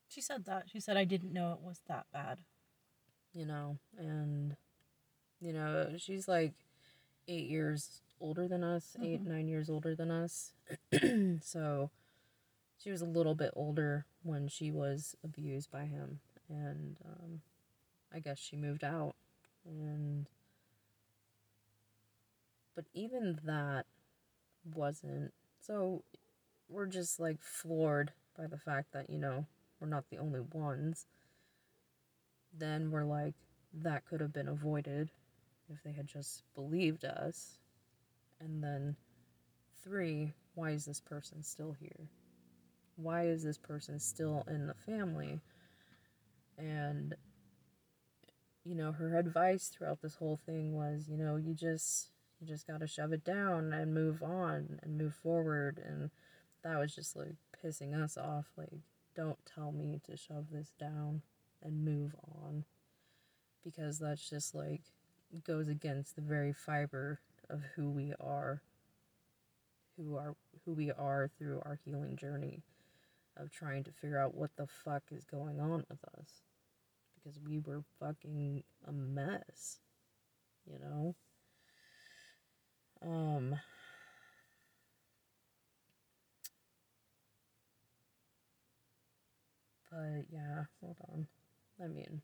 She 0.07 0.21
said 0.21 0.45
that. 0.45 0.69
She 0.69 0.79
said, 0.79 0.97
I 0.97 1.05
didn't 1.05 1.33
know 1.33 1.53
it 1.53 1.61
was 1.61 1.81
that 1.87 2.05
bad. 2.13 2.39
You 3.33 3.45
know, 3.45 3.77
and, 3.97 4.55
you 5.41 5.53
know, 5.53 5.93
she's 5.97 6.27
like 6.27 6.53
eight 7.27 7.49
years 7.49 8.01
older 8.21 8.47
than 8.47 8.63
us, 8.63 8.95
mm-hmm. 8.95 9.05
eight, 9.05 9.21
nine 9.21 9.47
years 9.47 9.69
older 9.69 9.95
than 9.95 10.11
us. 10.11 10.51
so 11.41 11.89
she 12.81 12.91
was 12.91 13.01
a 13.01 13.05
little 13.05 13.35
bit 13.35 13.51
older 13.55 14.05
when 14.23 14.47
she 14.47 14.71
was 14.71 15.15
abused 15.23 15.71
by 15.71 15.85
him. 15.85 16.19
And 16.49 16.97
um, 17.05 17.41
I 18.13 18.19
guess 18.19 18.39
she 18.39 18.55
moved 18.55 18.83
out. 18.83 19.15
And 19.65 20.27
but 22.75 22.85
even 22.93 23.39
that 23.43 23.85
wasn't. 24.73 25.33
So 25.61 26.03
we're 26.69 26.87
just 26.87 27.19
like 27.19 27.41
floored 27.41 28.11
by 28.37 28.47
the 28.47 28.57
fact 28.57 28.93
that, 28.93 29.09
you 29.09 29.17
know, 29.17 29.45
we're 29.79 29.87
not 29.87 30.09
the 30.09 30.17
only 30.17 30.39
ones. 30.39 31.05
Then 32.57 32.91
we're 32.91 33.05
like, 33.05 33.33
that 33.81 34.05
could 34.05 34.21
have 34.21 34.33
been 34.33 34.47
avoided 34.47 35.09
if 35.69 35.81
they 35.83 35.91
had 35.91 36.07
just 36.07 36.43
believed 36.55 37.05
us. 37.05 37.57
And 38.39 38.63
then, 38.63 38.95
three, 39.83 40.33
why 40.55 40.71
is 40.71 40.85
this 40.85 40.99
person 40.99 41.41
still 41.41 41.75
here? 41.79 42.09
Why 42.95 43.27
is 43.27 43.43
this 43.43 43.57
person 43.57 43.99
still 43.99 44.43
in 44.47 44.67
the 44.67 44.73
family? 44.73 45.39
And, 46.57 47.15
you 48.63 48.75
know, 48.75 48.91
her 48.91 49.17
advice 49.17 49.67
throughout 49.67 50.01
this 50.01 50.15
whole 50.15 50.39
thing 50.45 50.73
was, 50.73 51.07
you 51.09 51.17
know, 51.17 51.37
you 51.37 51.53
just 51.53 52.09
you 52.39 52.47
just 52.47 52.67
got 52.67 52.81
to 52.81 52.87
shove 52.87 53.13
it 53.13 53.23
down 53.23 53.71
and 53.71 53.93
move 53.93 54.21
on 54.21 54.79
and 54.83 54.97
move 54.97 55.15
forward. 55.15 55.81
And 55.83 56.11
that 56.63 56.77
was 56.77 56.93
just 56.93 57.15
like 57.15 57.35
pissing 57.63 57.95
us 57.95 58.17
off. 58.17 58.45
Like, 58.57 58.81
don't 59.15 59.39
tell 59.45 59.71
me 59.71 60.01
to 60.05 60.17
shove 60.17 60.47
this 60.51 60.71
down 60.79 61.21
and 61.63 61.85
move 61.85 62.15
on. 62.43 62.65
Because 63.63 63.99
that's 63.99 64.29
just 64.29 64.53
like 64.53 64.81
goes 65.45 65.67
against 65.67 66.15
the 66.15 66.21
very 66.21 66.53
fiber 66.53 67.19
of 67.49 67.61
who 67.75 67.89
we 67.89 68.13
are. 68.19 68.61
Who 69.97 70.17
are 70.17 70.35
who 70.65 70.73
we 70.73 70.91
are 70.91 71.29
through 71.37 71.61
our 71.65 71.79
healing 71.85 72.15
journey 72.15 72.63
of 73.37 73.51
trying 73.51 73.83
to 73.83 73.91
figure 73.91 74.19
out 74.19 74.35
what 74.35 74.51
the 74.57 74.67
fuck 74.67 75.03
is 75.11 75.23
going 75.23 75.59
on 75.59 75.85
with 75.89 76.03
us. 76.17 76.41
Because 77.15 77.39
we 77.39 77.59
were 77.59 77.83
fucking 77.99 78.63
a 78.87 78.91
mess. 78.91 79.79
You 80.65 80.79
know? 80.79 81.15
Um, 83.05 83.55
but 89.91 90.25
yeah, 90.31 90.63
hold 90.81 90.97
on. 91.11 91.27
I 91.81 91.87
mean, 91.87 92.21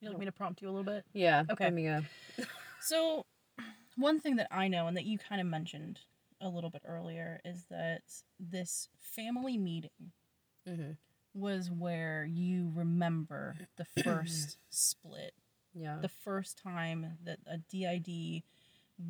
you 0.00 0.08
like 0.08 0.18
me 0.18 0.26
to 0.26 0.32
prompt 0.32 0.62
you 0.62 0.68
a 0.68 0.70
little 0.70 0.84
bit? 0.84 1.04
Yeah. 1.12 1.44
Okay. 1.50 1.66
I 1.66 1.70
mean, 1.70 1.88
uh... 1.88 2.02
so, 2.80 3.26
one 3.96 4.20
thing 4.20 4.36
that 4.36 4.48
I 4.50 4.68
know 4.68 4.86
and 4.86 4.96
that 4.96 5.04
you 5.04 5.18
kind 5.18 5.40
of 5.40 5.46
mentioned 5.46 6.00
a 6.40 6.48
little 6.48 6.70
bit 6.70 6.82
earlier 6.86 7.40
is 7.44 7.66
that 7.70 8.02
this 8.38 8.88
family 8.98 9.58
meeting 9.58 10.12
mm-hmm. 10.66 10.92
was 11.34 11.70
where 11.70 12.24
you 12.24 12.72
remember 12.74 13.56
the 13.76 13.84
first 14.02 14.58
split. 14.70 15.32
Yeah. 15.74 15.98
The 16.00 16.08
first 16.08 16.60
time 16.62 17.18
that 17.24 17.38
a 17.46 17.58
DID 17.58 18.42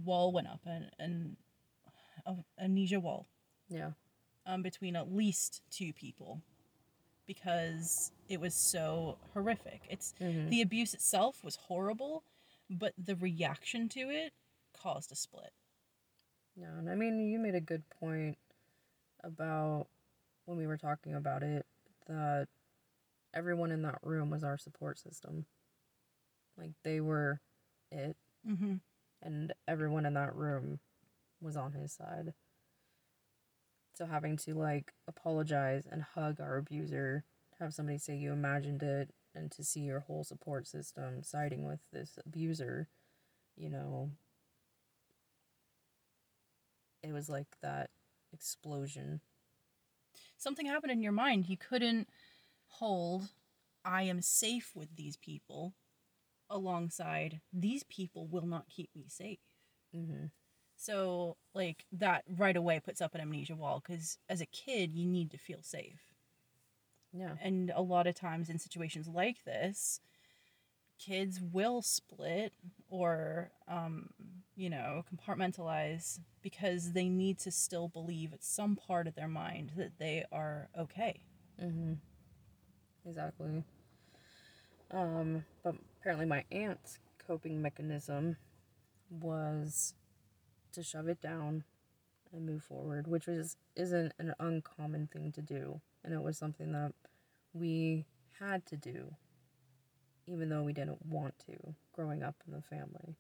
wall 0.05 0.33
went 0.33 0.47
up 0.47 0.61
and 0.67 0.91
and 0.99 1.37
a 2.27 2.35
amnesia 2.63 3.01
wall. 3.01 3.27
Yeah. 3.69 3.91
Um, 4.47 4.63
between 4.63 4.97
at 4.97 5.13
least 5.13 5.63
two 5.71 5.93
people, 5.93 6.41
because 7.27 8.11
it 8.31 8.41
was 8.41 8.55
so 8.55 9.19
horrific. 9.35 9.83
It's 9.91 10.15
mm-hmm. 10.21 10.49
the 10.49 10.63
abuse 10.63 10.95
itself 10.95 11.45
was 11.45 11.57
horrible, 11.57 12.25
but 12.71 12.95
the 12.97 13.17
reaction 13.17 13.89
to 13.91 14.09
it 14.09 14.33
caused 14.75 15.13
a 15.13 15.17
split. 15.17 15.53
Yeah, 16.57 16.79
and 16.79 16.89
I 16.89 16.95
mean, 16.95 17.21
you 17.29 17.39
made 17.39 17.55
a 17.55 17.61
good 17.61 17.83
point 18.01 18.39
about 19.23 19.89
when 20.47 20.57
we 20.57 20.67
were 20.67 20.79
talking 20.79 21.15
about 21.15 21.43
it 21.43 21.67
that 22.07 22.49
everyone 23.35 23.71
in 23.71 23.83
that 23.83 23.99
room 24.03 24.31
was 24.31 24.43
our 24.43 24.57
support 24.57 24.99
system. 24.99 25.45
Like 26.57 26.73
they 26.83 27.01
were 27.01 27.41
it. 27.93 28.17
Mm-hmm 28.49 28.77
and 29.23 29.53
everyone 29.69 30.07
in 30.07 30.15
that 30.15 30.35
room 30.35 30.81
was 31.41 31.57
on 31.57 31.73
his 31.73 31.93
side. 31.93 32.33
So 33.95 34.07
having 34.07 34.37
to 34.39 34.55
like 34.55 34.93
apologize 35.07 35.87
and 35.91 36.03
hug 36.03 36.41
our 36.41 36.57
abuser, 36.57 37.25
have 37.61 37.75
somebody 37.75 37.99
say 37.99 38.17
you 38.17 38.33
imagined 38.33 38.83
it, 38.83 39.11
and 39.35 39.51
to 39.53 39.63
see 39.63 39.81
your 39.81 40.01
whole 40.01 40.25
support 40.25 40.67
system 40.67 41.23
siding 41.23 41.65
with 41.65 41.81
this 41.93 42.19
abuser, 42.27 42.89
you 43.57 43.71
know, 43.71 44.11
it 47.03 47.13
was 47.13 47.29
like 47.29 47.47
that 47.63 47.91
explosion. 48.33 49.21
Something 50.37 50.67
happened 50.67 50.93
in 50.93 51.03
your 51.03 51.13
mind. 51.13 51.49
You 51.49 51.57
couldn't 51.57 52.09
hold, 52.67 53.29
I 53.85 54.03
am 54.03 54.23
safe 54.23 54.73
with 54.75 54.97
these 54.97 55.17
people 55.17 55.75
alongside 56.49 57.41
these 57.53 57.85
people 57.85 58.27
will 58.27 58.47
not 58.47 58.69
keep 58.69 58.91
me 58.95 59.05
safe. 59.09 59.39
Mm-hmm. 59.95 60.27
So, 60.77 61.37
like, 61.55 61.85
that 61.93 62.25
right 62.39 62.57
away 62.57 62.81
puts 62.81 63.01
up 63.01 63.15
an 63.15 63.21
amnesia 63.21 63.55
wall 63.55 63.83
because 63.87 64.19
as 64.29 64.41
a 64.41 64.47
kid, 64.47 64.95
you 64.95 65.07
need 65.07 65.31
to 65.31 65.39
feel 65.39 65.63
safe. 65.63 66.10
Yeah. 67.13 67.35
And 67.43 67.73
a 67.75 67.83
lot 67.83 68.07
of 68.07 68.15
times 68.15 68.49
in 68.49 68.59
situations 68.59 69.09
like 69.09 69.45
this, 69.45 70.01
kids 70.99 71.41
will 71.41 71.83
split 71.83 72.53
or, 72.89 73.51
um, 73.67 74.11
you 74.55 74.71
know, 74.71 75.05
compartmentalize 75.13 76.21
because 76.43 76.93
they 76.93 77.09
need 77.09 77.39
to 77.41 77.51
still 77.51 77.89
believe 77.89 78.33
at 78.33 78.45
some 78.45 78.77
part 78.77 79.07
of 79.07 79.15
their 79.15 79.29
mind 79.29 79.73
that 79.77 79.99
they 79.99 80.25
are 80.31 80.69
okay. 80.79 81.25
Mm-hmm. 81.63 81.95
Exactly. 83.07 83.65
Um, 84.91 85.45
but 85.63 85.77
apparently 86.01 86.27
my 86.27 86.45
aunt's 86.51 86.99
coping 87.27 87.63
mechanism 87.63 88.37
was 89.11 89.95
to 90.73 90.83
shove 90.83 91.09
it 91.09 91.21
down 91.21 91.65
and 92.33 92.47
move 92.47 92.63
forward, 92.63 93.07
which 93.07 93.27
was 93.27 93.57
isn't 93.77 94.13
an 94.19 94.35
uncommon 94.39 95.09
thing 95.13 95.33
to 95.33 95.43
do, 95.43 95.81
and 96.05 96.13
it 96.15 96.23
was 96.23 96.39
something 96.39 96.73
that 96.73 96.93
we 97.53 98.07
had 98.39 98.65
to 98.67 98.77
do, 98.77 99.15
even 100.27 100.49
though 100.49 100.63
we 100.63 100.73
didn't 100.73 101.05
want 101.07 101.39
to, 101.47 101.75
growing 101.93 102.23
up 102.23 102.37
in 102.47 102.53
the 102.53 102.63
family. 102.63 103.17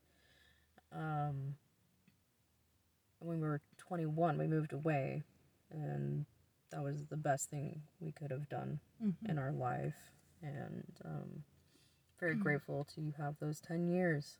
Um, 0.92 1.56
when 3.18 3.40
we 3.40 3.46
were 3.46 3.60
21, 3.76 4.38
we 4.38 4.46
moved 4.46 4.72
away, 4.72 5.22
and 5.70 6.24
that 6.70 6.82
was 6.82 7.04
the 7.06 7.16
best 7.16 7.50
thing 7.50 7.82
we 8.00 8.12
could 8.12 8.30
have 8.30 8.48
done 8.48 8.80
Mm-hmm. 9.02 9.30
in 9.30 9.38
our 9.38 9.52
life, 9.52 9.94
and 10.42 10.84
um, 11.04 11.44
very 12.18 12.34
Mm. 12.34 12.40
grateful 12.42 12.84
to 12.94 13.12
have 13.18 13.36
those 13.38 13.60
10 13.60 13.88
years 13.88 14.38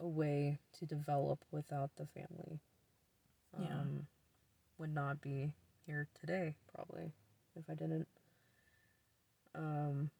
away 0.00 0.58
to 0.72 0.86
develop 0.86 1.44
without 1.50 1.90
the 1.96 2.06
family. 2.06 2.60
Um, 3.56 3.62
Yeah. 3.64 4.02
Would 4.78 4.94
not 4.94 5.20
be 5.20 5.52
here 5.86 6.08
today, 6.18 6.54
probably, 6.74 7.12
if 7.56 7.64
I 7.70 7.74
didn't. 7.74 8.08
Um, 9.54 10.10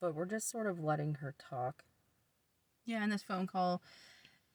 but 0.00 0.14
we're 0.14 0.26
just 0.26 0.50
sort 0.50 0.66
of 0.66 0.82
letting 0.82 1.14
her 1.14 1.34
talk. 1.38 1.84
Yeah, 2.84 3.02
in 3.02 3.10
this 3.10 3.22
phone 3.22 3.46
call, 3.46 3.82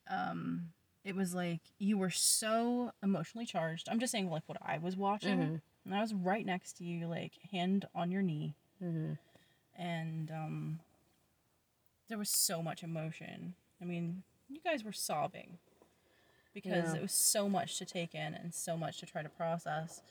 um, 0.10 0.70
it 1.04 1.16
was 1.16 1.34
like 1.34 1.62
you 1.80 1.98
were 1.98 2.10
so 2.10 2.92
emotionally 3.04 3.46
charged. 3.46 3.88
I'm 3.90 4.00
just 4.00 4.12
saying, 4.12 4.30
like, 4.30 4.44
what 4.46 4.58
I 4.62 4.78
was 4.78 4.96
watching. 4.96 5.40
Mhm. 5.40 5.62
And 5.86 5.96
I 5.96 6.02
was 6.02 6.14
right 6.14 6.46
next 6.46 6.74
to 6.78 6.84
you, 6.84 7.08
like, 7.08 7.34
hand 7.52 7.86
on 7.96 8.12
your 8.12 8.22
knee. 8.22 8.56
Mm-hmm. 8.84 9.14
and 9.76 10.32
um, 10.32 10.80
there 12.10 12.18
was 12.18 12.30
so 12.32 12.64
much 12.64 12.82
emotion. 12.82 13.54
I 13.80 13.86
mean, 13.86 14.24
you 14.50 14.60
guys 14.64 14.84
were 14.84 14.92
sobbing 14.92 15.60
because 16.54 16.94
Yeah. 16.94 17.00
it 17.00 17.02
was 17.02 17.12
so 17.14 17.48
much 17.50 17.78
to 17.78 17.86
take 17.86 18.14
in 18.14 18.34
and 18.34 18.54
so 18.54 18.78
much 18.78 19.00
to 19.00 19.06
try 19.06 19.22
to 19.24 19.30
process. 19.30 20.02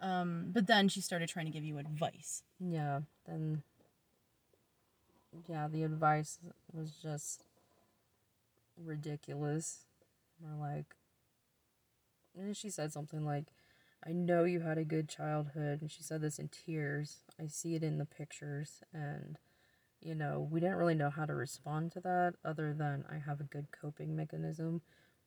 Um, 0.00 0.50
but 0.52 0.66
then 0.66 0.88
she 0.88 1.00
started 1.00 1.28
trying 1.28 1.46
to 1.46 1.52
give 1.52 1.64
you 1.64 1.78
advice. 1.78 2.42
Yeah, 2.58 3.00
then 3.26 3.62
yeah, 5.48 5.68
the 5.68 5.84
advice 5.84 6.38
was 6.72 6.92
just 7.02 7.44
ridiculous. 8.76 9.84
Or 10.44 10.54
like 10.58 10.96
and 12.36 12.56
she 12.56 12.70
said 12.70 12.92
something 12.92 13.24
like, 13.24 13.44
I 14.06 14.12
know 14.12 14.44
you 14.44 14.60
had 14.60 14.78
a 14.78 14.84
good 14.84 15.08
childhood 15.08 15.80
and 15.82 15.90
she 15.90 16.02
said 16.02 16.20
this 16.20 16.38
in 16.38 16.48
tears. 16.48 17.18
I 17.40 17.46
see 17.46 17.74
it 17.74 17.82
in 17.82 17.98
the 17.98 18.06
pictures 18.06 18.80
and 18.92 19.38
you 20.00 20.14
know, 20.16 20.48
we 20.50 20.58
didn't 20.58 20.76
really 20.76 20.96
know 20.96 21.10
how 21.10 21.26
to 21.26 21.34
respond 21.34 21.92
to 21.92 22.00
that 22.00 22.34
other 22.44 22.74
than 22.74 23.04
I 23.08 23.18
have 23.18 23.40
a 23.40 23.44
good 23.44 23.68
coping 23.70 24.16
mechanism, 24.16 24.80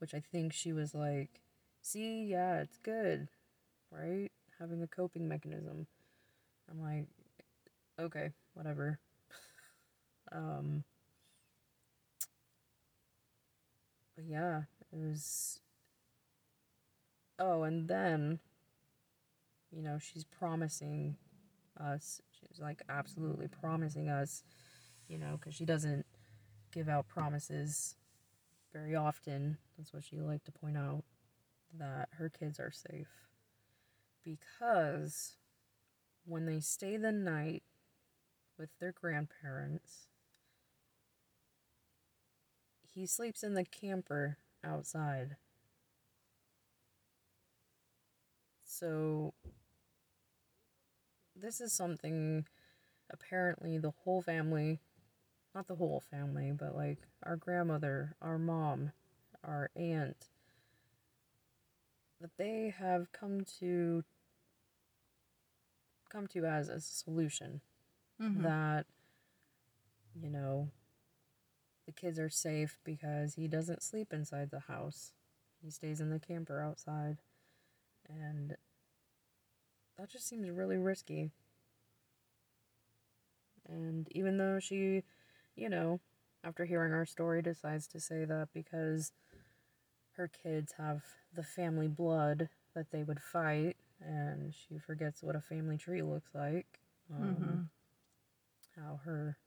which 0.05 0.13
I 0.13 0.19
think 0.31 0.53
she 0.53 0.71
was 0.71 0.93
like, 0.93 1.41
see, 1.81 2.25
yeah, 2.25 2.59
it's 2.59 2.77
good, 2.77 3.27
right? 3.89 4.29
Having 4.59 4.83
a 4.83 4.87
coping 4.87 5.27
mechanism. 5.27 5.87
I'm 6.69 6.79
like, 6.79 7.07
okay, 7.99 8.29
whatever. 8.53 8.99
um, 10.31 10.83
but 14.15 14.25
yeah, 14.25 14.61
it 14.93 14.99
was. 14.99 15.59
Oh, 17.39 17.63
and 17.63 17.87
then, 17.87 18.37
you 19.71 19.81
know, 19.81 19.97
she's 19.99 20.23
promising 20.23 21.17
us. 21.79 22.21
She's 22.29 22.59
like 22.59 22.83
absolutely 22.89 23.47
promising 23.47 24.09
us, 24.09 24.43
you 25.07 25.17
know, 25.17 25.39
because 25.39 25.55
she 25.55 25.65
doesn't 25.65 26.05
give 26.71 26.87
out 26.89 27.07
promises 27.07 27.95
very 28.75 28.95
often. 28.95 29.57
That's 29.77 29.93
what 29.93 30.03
she 30.03 30.19
liked 30.19 30.45
to 30.45 30.51
point 30.51 30.77
out 30.77 31.03
that 31.79 32.09
her 32.17 32.29
kids 32.29 32.59
are 32.59 32.71
safe 32.71 33.07
because 34.23 35.37
when 36.25 36.45
they 36.45 36.59
stay 36.59 36.97
the 36.97 37.11
night 37.11 37.63
with 38.57 38.69
their 38.79 38.91
grandparents, 38.91 40.07
he 42.93 43.05
sleeps 43.05 43.43
in 43.43 43.53
the 43.53 43.63
camper 43.63 44.37
outside. 44.63 45.37
So, 48.65 49.33
this 51.35 51.61
is 51.61 51.71
something 51.71 52.45
apparently 53.11 53.77
the 53.77 53.91
whole 54.03 54.21
family, 54.21 54.79
not 55.55 55.67
the 55.67 55.75
whole 55.75 56.01
family, 56.11 56.51
but 56.51 56.75
like 56.75 56.99
our 57.23 57.37
grandmother, 57.37 58.15
our 58.21 58.37
mom, 58.37 58.91
our 59.43 59.71
aunt, 59.75 60.29
that 62.21 62.37
they 62.37 62.73
have 62.77 63.11
come 63.11 63.43
to 63.59 64.03
come 66.09 66.27
to 66.27 66.45
as 66.45 66.69
a 66.69 66.79
solution 66.79 67.61
Mhm. 68.19 68.41
that 68.43 68.85
you 70.15 70.29
know 70.29 70.69
the 71.85 71.91
kids 71.91 72.19
are 72.19 72.29
safe 72.29 72.79
because 72.83 73.35
he 73.35 73.47
doesn't 73.47 73.83
sleep 73.83 74.13
inside 74.13 74.49
the 74.51 74.61
house. 74.61 75.13
He 75.63 75.69
stays 75.71 76.01
in 76.01 76.09
the 76.09 76.19
camper 76.19 76.61
outside. 76.61 77.17
And 78.09 78.55
that 79.97 80.09
just 80.09 80.27
seems 80.27 80.49
really 80.49 80.77
risky. 80.77 81.31
And 83.67 84.07
even 84.11 84.37
though 84.37 84.59
she 84.59 85.03
you 85.55 85.69
know 85.69 85.99
after 86.43 86.65
hearing 86.65 86.93
our 86.93 87.05
story 87.05 87.41
decides 87.41 87.87
to 87.87 87.99
say 87.99 88.25
that 88.25 88.49
because 88.53 89.11
her 90.13 90.27
kids 90.27 90.73
have 90.77 91.03
the 91.33 91.43
family 91.43 91.87
blood 91.87 92.49
that 92.73 92.91
they 92.91 93.03
would 93.03 93.21
fight 93.21 93.75
and 94.01 94.53
she 94.53 94.77
forgets 94.77 95.21
what 95.23 95.35
a 95.35 95.41
family 95.41 95.77
tree 95.77 96.01
looks 96.01 96.33
like 96.33 96.79
um, 97.11 97.61
Mhm. 97.61 97.69
how 98.75 98.99
her 99.03 99.37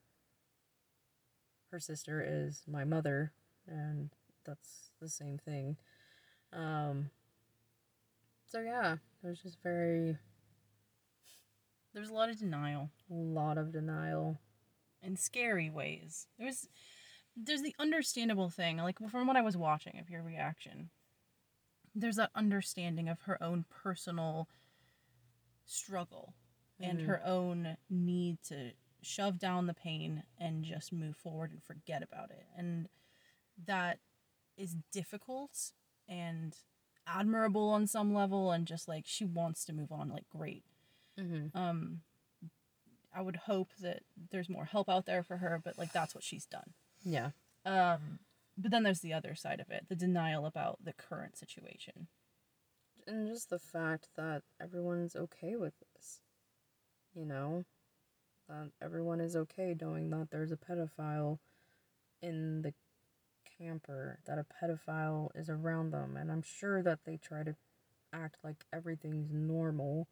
her 1.71 1.81
sister 1.81 2.25
is 2.27 2.63
my 2.67 2.85
mother 2.85 3.33
and 3.67 4.11
that's 4.45 4.91
the 5.01 5.09
same 5.09 5.39
thing. 5.39 5.77
Um 6.53 7.11
so 8.47 8.61
yeah 8.61 8.97
there's 9.23 9.41
just 9.43 9.59
very 9.63 10.17
There 11.93 12.01
was 12.01 12.11
a 12.11 12.15
lot 12.15 12.29
of 12.31 12.39
denial. 12.39 12.91
A 13.11 13.15
lot 13.15 13.59
of 13.59 13.73
denial 13.73 14.39
in 15.03 15.17
scary 15.17 15.71
ways. 15.71 16.27
There 16.39 16.47
was, 16.47 16.69
there's 17.37 17.63
the 17.63 17.75
understandable 17.79 18.51
thing, 18.51 18.79
like 18.79 18.99
from 19.11 19.27
what 19.27 19.37
I 19.37 19.43
was 19.43 19.57
watching 19.57 19.99
of 19.99 20.11
your 20.11 20.23
reaction. 20.23 20.91
There's 21.95 22.17
that 22.17 22.31
understanding 22.35 23.09
of 23.09 23.23
her 23.23 23.43
own 23.43 23.65
personal 23.69 24.49
struggle 25.67 26.35
and 26.81 27.01
Mhm. 27.01 27.07
her 27.07 27.25
own 27.25 27.77
need 27.91 28.43
to 28.45 28.73
shove 29.03 29.39
down 29.39 29.67
the 29.67 29.75
pain 29.75 30.25
and 30.39 30.65
just 30.65 30.93
move 30.93 31.17
forward 31.17 31.51
and 31.53 31.63
forget 31.63 32.03
about 32.03 32.31
it. 32.31 32.47
And 32.57 32.89
that 33.65 34.01
is 34.57 34.77
difficult 34.93 35.73
and 36.09 36.57
admirable 37.07 37.71
on 37.71 37.87
some 37.87 38.13
level 38.15 38.53
and 38.53 38.67
just 38.67 38.89
like 38.89 39.07
she 39.07 39.25
wants 39.25 39.65
to 39.67 39.73
move 39.73 39.93
on 39.93 40.09
like 40.09 40.29
great. 40.29 40.65
mm-hmm. 41.19 41.57
Um 41.57 42.03
I 43.15 43.23
would 43.23 43.37
hope 43.37 43.71
that 43.81 44.03
there's 44.31 44.49
more 44.49 44.67
help 44.67 44.89
out 44.89 45.07
there 45.07 45.23
for 45.23 45.39
her, 45.39 45.61
but 45.63 45.79
like 45.79 45.93
that's 45.93 46.15
what 46.15 46.25
she's 46.25 46.47
done. 46.47 46.73
yeah 47.05 47.31
Um 47.65 48.19
but 48.61 48.71
then 48.73 48.83
there's 48.83 49.01
the 49.01 49.13
other 49.13 49.35
side 49.37 49.61
of 49.61 49.71
it, 49.71 49.87
the 49.89 49.95
denial 49.95 50.45
about 50.45 50.79
the 50.85 50.93
current 50.93 51.37
situation. 51.39 52.09
and 53.07 53.29
just 53.29 53.51
the 53.51 53.59
fact 53.59 54.09
that 54.17 54.43
everyone's 54.61 55.15
okay 55.17 55.55
with 55.57 55.75
this 55.95 56.21
you 57.15 57.25
know 57.25 57.65
that 58.49 58.71
everyone 58.83 59.21
is 59.21 59.35
okay 59.37 59.75
knowing 59.81 60.11
that 60.11 60.29
there's 60.31 60.53
a 60.53 60.57
pedophile 60.57 61.39
in 62.21 62.63
the 62.63 62.75
camper 63.59 64.19
that 64.27 64.39
a 64.39 64.45
pedophile 64.45 65.29
is 65.35 65.49
around 65.49 65.91
them 65.93 66.17
and 66.17 66.31
i'm 66.31 66.43
sure 66.43 66.83
that 66.83 67.01
they 67.05 67.17
try 67.17 67.43
to 67.43 67.55
act 68.13 68.37
like 68.45 68.65
everything's 68.73 69.31
normal 69.33 70.07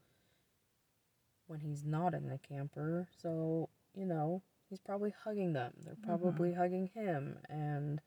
when 1.46 1.60
he's 1.60 1.84
not 1.84 2.14
in 2.14 2.28
the 2.28 2.38
camper 2.38 3.08
so 3.16 3.68
you 3.94 4.04
know 4.04 4.42
he's 4.68 4.80
probably 4.80 5.12
hugging 5.24 5.52
them 5.52 5.72
they're 5.84 5.94
mm-hmm. 5.94 6.06
probably 6.06 6.52
hugging 6.54 6.90
him 6.94 7.38
and 7.48 8.00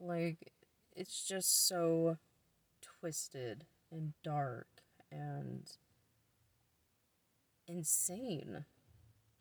like 0.00 0.52
it's 0.94 1.26
just 1.26 1.66
so 1.66 2.16
twisted 2.80 3.64
and 3.90 4.12
dark 4.22 4.66
and 5.10 5.70
insane. 7.68 8.64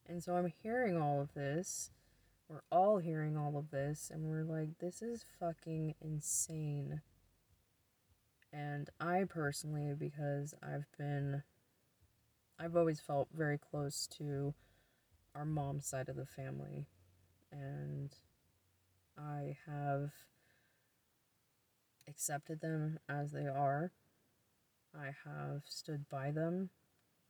And 0.05 0.23
so 0.23 0.35
I'm 0.35 0.51
hearing 0.61 0.97
all 0.97 1.21
of 1.21 1.33
this. 1.33 1.91
We're 2.47 2.61
all 2.71 2.99
hearing 2.99 3.35
all 3.35 3.57
of 3.57 3.71
this, 3.71 4.09
and 4.13 4.23
we're 4.23 4.43
like, 4.43 4.77
this 4.79 5.01
is 5.01 5.25
fucking 5.37 5.95
insane. 5.99 7.01
And 8.53 8.89
I 9.01 9.25
personally, 9.27 9.93
because 9.97 10.53
I've 10.63 10.85
been, 10.97 11.43
I've 12.59 12.75
always 12.75 12.99
felt 12.99 13.27
very 13.33 13.57
close 13.57 14.07
to 14.17 14.53
our 15.35 15.45
mom's 15.45 15.85
side 15.85 16.09
of 16.09 16.15
the 16.15 16.25
family. 16.25 16.87
And 17.51 18.11
I 19.17 19.57
have 19.67 20.11
accepted 22.07 22.61
them 22.61 22.99
as 23.07 23.31
they 23.31 23.47
are. 23.47 23.91
I 24.97 25.11
have 25.25 25.61
stood 25.65 26.09
by 26.09 26.31
them. 26.31 26.69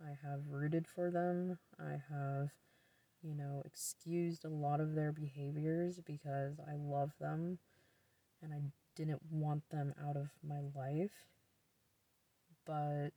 I 0.01 0.11
have 0.23 0.47
rooted 0.49 0.87
for 0.87 1.11
them. 1.11 1.57
I 1.79 2.01
have, 2.09 2.49
you 3.21 3.35
know, 3.35 3.61
excused 3.65 4.45
a 4.45 4.49
lot 4.49 4.79
of 4.79 4.95
their 4.95 5.11
behaviors 5.11 5.99
because 6.05 6.59
I 6.59 6.75
love 6.75 7.11
them 7.19 7.57
and 8.41 8.53
I 8.53 8.61
didn't 8.95 9.21
want 9.31 9.69
them 9.69 9.93
out 10.07 10.15
of 10.15 10.29
my 10.47 10.59
life. 10.75 11.25
But 12.65 13.11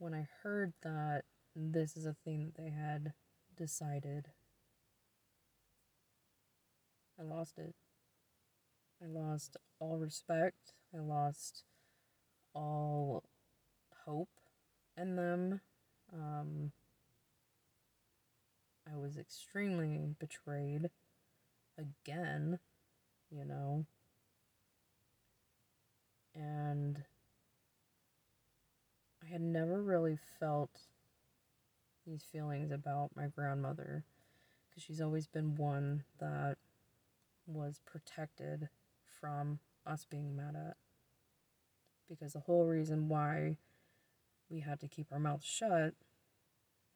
when 0.00 0.14
I 0.14 0.26
heard 0.42 0.72
that 0.82 1.24
this 1.54 1.94
is 1.94 2.06
a 2.06 2.16
thing 2.24 2.46
that 2.46 2.62
they 2.62 2.70
had 2.70 3.12
decided, 3.54 4.28
I 7.18 7.22
lost 7.22 7.58
it. 7.58 7.74
I 9.02 9.06
lost 9.06 9.58
all 9.78 9.98
respect. 9.98 10.72
I 10.94 11.00
lost 11.00 11.64
all 12.54 13.24
hope 14.06 14.30
in 14.96 15.16
them. 15.16 15.60
Um, 16.14 16.72
I 18.90 18.96
was 18.96 19.18
extremely 19.18 20.14
betrayed 20.18 20.88
again, 21.78 22.58
you 23.30 23.44
know. 23.44 23.84
And 26.34 27.04
I 29.30 29.32
had 29.32 29.42
never 29.42 29.80
really 29.80 30.18
felt 30.40 30.70
these 32.04 32.24
feelings 32.32 32.72
about 32.72 33.10
my 33.14 33.28
grandmother 33.28 34.04
because 34.68 34.82
she's 34.82 35.00
always 35.00 35.28
been 35.28 35.54
one 35.54 36.02
that 36.18 36.56
was 37.46 37.80
protected 37.86 38.68
from 39.20 39.60
us 39.86 40.04
being 40.10 40.34
mad 40.34 40.56
at. 40.56 40.76
Because 42.08 42.32
the 42.32 42.40
whole 42.40 42.64
reason 42.64 43.08
why 43.08 43.58
we 44.48 44.60
had 44.60 44.80
to 44.80 44.88
keep 44.88 45.06
our 45.12 45.20
mouths 45.20 45.44
shut 45.44 45.94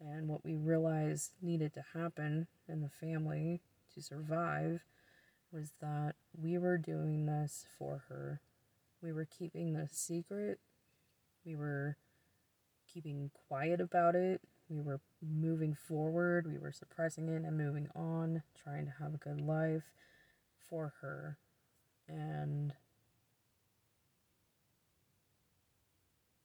and 0.00 0.26
what 0.26 0.44
we 0.44 0.56
realized 0.56 1.30
needed 1.40 1.72
to 1.74 1.84
happen 1.94 2.48
in 2.68 2.80
the 2.80 2.88
family 2.88 3.60
to 3.94 4.02
survive 4.02 4.80
was 5.52 5.72
that 5.80 6.14
we 6.36 6.58
were 6.58 6.78
doing 6.78 7.26
this 7.26 7.66
for 7.78 8.02
her. 8.08 8.40
We 9.00 9.12
were 9.12 9.26
keeping 9.26 9.74
the 9.74 9.88
secret. 9.92 10.58
We 11.44 11.54
were 11.54 11.96
keeping 12.94 13.30
quiet 13.48 13.80
about 13.80 14.14
it. 14.14 14.40
We 14.68 14.80
were 14.80 15.00
moving 15.20 15.74
forward. 15.74 16.46
We 16.46 16.58
were 16.58 16.72
suppressing 16.72 17.28
it 17.28 17.42
and 17.42 17.58
moving 17.58 17.88
on, 17.94 18.42
trying 18.62 18.86
to 18.86 18.92
have 19.00 19.14
a 19.14 19.18
good 19.18 19.40
life 19.40 19.82
for 20.70 20.94
her. 21.00 21.36
And, 22.08 22.72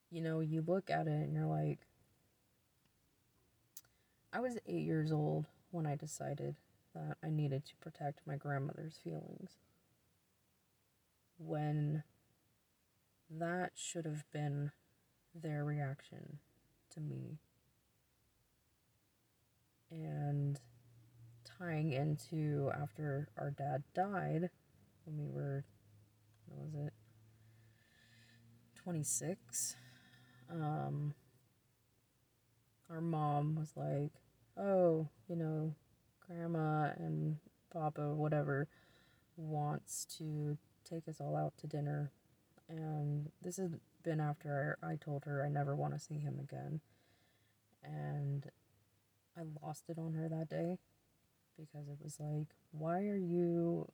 you 0.09 0.21
know, 0.21 0.39
you 0.39 0.63
look 0.65 0.89
at 0.89 1.07
it 1.07 1.11
and 1.11 1.33
you're 1.33 1.45
like, 1.45 1.79
I 4.33 4.39
was 4.39 4.57
eight 4.65 4.85
years 4.85 5.11
old 5.11 5.45
when 5.71 5.85
I 5.85 5.95
decided 5.95 6.55
that 6.93 7.17
I 7.23 7.29
needed 7.29 7.65
to 7.65 7.75
protect 7.77 8.25
my 8.25 8.35
grandmother's 8.35 8.99
feelings. 9.03 9.51
When 11.37 12.03
that 13.29 13.71
should 13.75 14.05
have 14.05 14.23
been 14.31 14.71
their 15.41 15.63
reaction 15.63 16.39
to 16.93 16.99
me. 17.01 17.39
And 19.91 20.59
tying 21.57 21.91
into 21.91 22.71
after 22.79 23.29
our 23.37 23.51
dad 23.51 23.83
died 23.93 24.49
when 25.05 25.17
we 25.17 25.27
were, 25.29 25.65
what 26.47 26.65
was 26.65 26.73
it, 26.87 26.93
26. 28.83 29.75
Um, 30.51 31.13
our 32.89 33.01
mom 33.01 33.55
was 33.55 33.73
like, 33.75 34.11
oh, 34.57 35.07
you 35.27 35.35
know, 35.35 35.73
grandma 36.25 36.91
and 36.97 37.37
papa, 37.71 38.13
whatever, 38.13 38.67
wants 39.37 40.05
to 40.17 40.57
take 40.89 41.07
us 41.07 41.19
all 41.19 41.35
out 41.35 41.53
to 41.59 41.67
dinner. 41.67 42.11
And 42.67 43.31
this 43.41 43.57
has 43.57 43.71
been 44.03 44.19
after 44.19 44.77
I 44.81 44.95
told 44.95 45.25
her 45.25 45.43
I 45.43 45.49
never 45.49 45.75
want 45.75 45.93
to 45.93 45.99
see 45.99 46.19
him 46.19 46.39
again. 46.39 46.81
And 47.83 48.45
I 49.37 49.41
lost 49.63 49.83
it 49.89 49.97
on 49.97 50.13
her 50.13 50.27
that 50.29 50.49
day 50.49 50.77
because 51.57 51.87
it 51.87 51.97
was 52.03 52.19
like, 52.19 52.47
why 52.71 52.99
are 53.05 53.17
you 53.17 53.91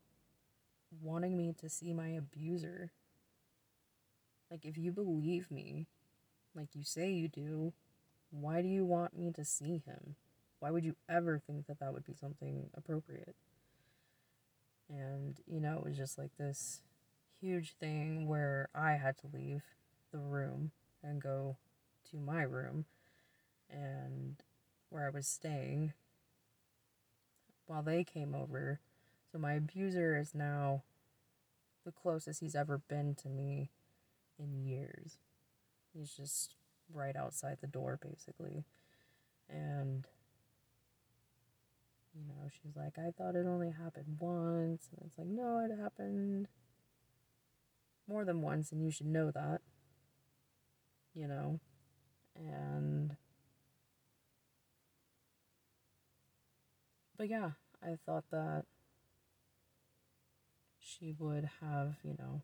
wanting 1.01 1.37
me 1.37 1.53
to 1.59 1.69
see 1.69 1.93
my 1.93 2.09
abuser? 2.09 2.91
Like, 4.49 4.65
if 4.65 4.77
you 4.77 4.91
believe 4.91 5.49
me, 5.51 5.87
like 6.55 6.69
you 6.73 6.83
say 6.83 7.11
you 7.11 7.27
do, 7.27 7.73
why 8.31 8.61
do 8.61 8.67
you 8.67 8.85
want 8.85 9.17
me 9.17 9.31
to 9.31 9.43
see 9.45 9.81
him? 9.85 10.15
Why 10.59 10.71
would 10.71 10.85
you 10.85 10.95
ever 11.09 11.39
think 11.39 11.67
that 11.67 11.79
that 11.79 11.93
would 11.93 12.05
be 12.05 12.13
something 12.13 12.69
appropriate? 12.75 13.35
And, 14.89 15.35
you 15.47 15.59
know, 15.59 15.77
it 15.77 15.83
was 15.83 15.97
just 15.97 16.17
like 16.17 16.31
this 16.37 16.81
huge 17.41 17.73
thing 17.73 18.27
where 18.27 18.69
I 18.73 18.93
had 18.93 19.17
to 19.19 19.27
leave 19.33 19.63
the 20.15 20.21
room 20.21 20.71
and 21.03 21.21
go 21.21 21.57
to 22.09 22.17
my 22.17 22.41
room 22.43 22.85
and 23.69 24.37
where 24.89 25.05
I 25.05 25.09
was 25.09 25.27
staying 25.27 25.91
while 27.65 27.83
they 27.83 28.03
came 28.05 28.33
over. 28.33 28.79
So 29.29 29.37
my 29.37 29.53
abuser 29.53 30.17
is 30.17 30.33
now 30.33 30.83
the 31.83 31.91
closest 31.91 32.39
he's 32.39 32.55
ever 32.55 32.77
been 32.77 33.15
to 33.15 33.27
me 33.29 33.71
in 34.39 34.65
years. 34.65 35.17
He's 35.93 36.11
just 36.11 36.55
right 36.93 37.15
outside 37.15 37.57
the 37.59 37.67
door, 37.67 37.99
basically. 38.01 38.63
And, 39.49 40.07
you 42.13 42.21
know, 42.25 42.49
she's 42.49 42.75
like, 42.75 42.97
I 42.97 43.11
thought 43.11 43.35
it 43.35 43.45
only 43.45 43.71
happened 43.71 44.17
once. 44.19 44.87
And 44.91 45.05
it's 45.05 45.17
like, 45.17 45.27
no, 45.27 45.59
it 45.69 45.77
happened 45.77 46.47
more 48.07 48.23
than 48.23 48.41
once, 48.41 48.71
and 48.71 48.81
you 48.81 48.91
should 48.91 49.07
know 49.07 49.31
that. 49.31 49.59
You 51.15 51.27
know? 51.27 51.59
And 52.35 53.15
but 57.17 57.29
yeah, 57.29 57.51
I 57.81 57.97
thought 58.05 58.25
that 58.31 58.65
she 60.79 61.13
would 61.17 61.49
have, 61.61 61.95
you 62.03 62.15
know, 62.19 62.41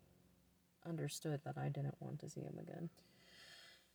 understood 0.86 1.40
that 1.44 1.58
I 1.58 1.68
didn't 1.68 1.96
want 2.00 2.20
to 2.20 2.30
see 2.30 2.40
him 2.40 2.58
again. 2.58 2.88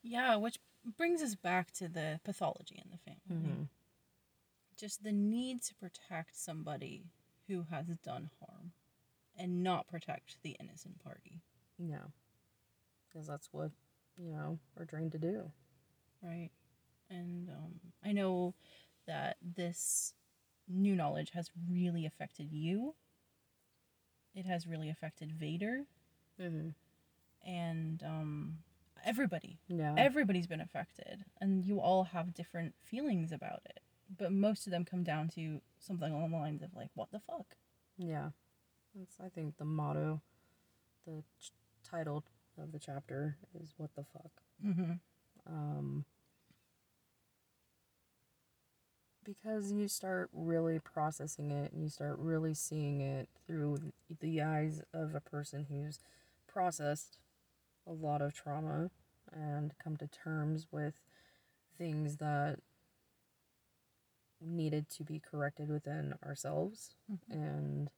Yeah, 0.04 0.36
which 0.36 0.60
brings 0.98 1.22
us 1.22 1.36
back 1.36 1.72
to 1.74 1.88
the 1.88 2.20
pathology 2.24 2.82
in 2.84 2.92
the 2.92 2.98
family. 2.98 3.50
Mm-hmm. 3.50 3.64
Just 4.78 5.04
the 5.04 5.12
need 5.12 5.64
to 5.64 5.76
protect 5.76 6.38
somebody 6.38 7.06
who 7.48 7.66
has 7.70 7.88
done 8.04 8.30
harm 8.40 8.72
and 9.36 9.64
not 9.64 9.88
protect 9.88 10.38
the 10.44 10.56
innocent 10.60 11.04
party. 11.04 11.42
Yeah. 11.78 12.08
Because 13.08 13.28
that's 13.28 13.50
what, 13.52 13.72
you 14.18 14.32
know, 14.32 14.60
we're 14.76 14.86
trained 14.86 15.12
to 15.14 15.18
do. 15.18 15.52
Right. 16.22 16.50
And 17.10 17.50
um, 17.50 17.80
I 18.04 18.12
know 18.12 18.54
that 19.06 19.38
this 19.42 20.14
new 20.68 20.96
knowledge 20.96 21.32
has 21.32 21.50
really 21.70 22.06
affected 22.06 22.52
you. 22.52 22.96
It 24.36 24.46
has 24.46 24.68
really 24.68 24.90
affected 24.90 25.32
Vader. 25.32 25.86
Mm-hmm. 26.42 26.70
And 27.50 28.04
um, 28.04 28.58
everybody. 29.06 29.60
Yeah. 29.68 29.94
Everybody's 29.98 30.48
been 30.48 30.62
affected. 30.62 31.24
And 31.40 31.64
you 31.64 31.80
all 31.80 32.06
have 32.06 32.34
different 32.34 32.74
feelings 32.84 33.32
about 33.32 33.62
it. 33.66 33.80
But 34.18 34.32
most 34.32 34.68
of 34.68 34.72
them 34.72 34.86
come 34.86 35.04
down 35.04 35.30
to 35.36 35.62
something 35.80 36.12
along 36.12 36.32
the 36.32 36.38
lines 36.38 36.62
of, 36.62 36.70
like, 36.76 36.90
what 36.96 37.12
the 37.12 37.20
fuck? 37.20 37.56
yeah. 37.98 38.30
That's, 38.96 39.18
I 39.24 39.30
think, 39.30 39.58
the 39.58 39.66
motto, 39.66 40.22
the 41.06 41.24
ch- 41.40 41.52
title 41.84 42.24
of 42.58 42.72
the 42.72 42.80
chapter 42.80 43.38
is 43.62 43.74
What 43.78 43.94
the 43.96 44.04
Fuck. 44.14 44.32
Mm-hmm. 44.66 44.94
Um, 45.48 46.06
because 49.24 49.72
you 49.72 49.88
start 49.88 50.30
really 50.34 50.80
processing 50.80 51.52
it 51.52 51.72
and 51.74 51.84
you 51.84 51.90
start 51.90 52.18
really 52.18 52.54
seeing 52.54 53.02
it 53.02 53.28
through 53.46 53.78
the 54.22 54.42
eyes 54.42 54.82
of 54.94 55.14
a 55.16 55.20
person 55.20 55.66
who's 55.70 56.00
processed 56.48 57.20
a 57.86 57.92
lot 57.92 58.22
of 58.22 58.34
trauma 58.34 58.90
and 59.34 59.74
come 59.84 59.98
to 59.98 60.08
terms 60.08 60.68
with 60.72 61.02
things 61.78 62.18
that 62.18 62.60
needed 64.40 64.88
to 64.90 65.04
be 65.04 65.20
corrected 65.20 65.68
within 65.70 66.14
ourselves 66.24 66.96
Mhm. 67.12 67.20
and 67.30 67.90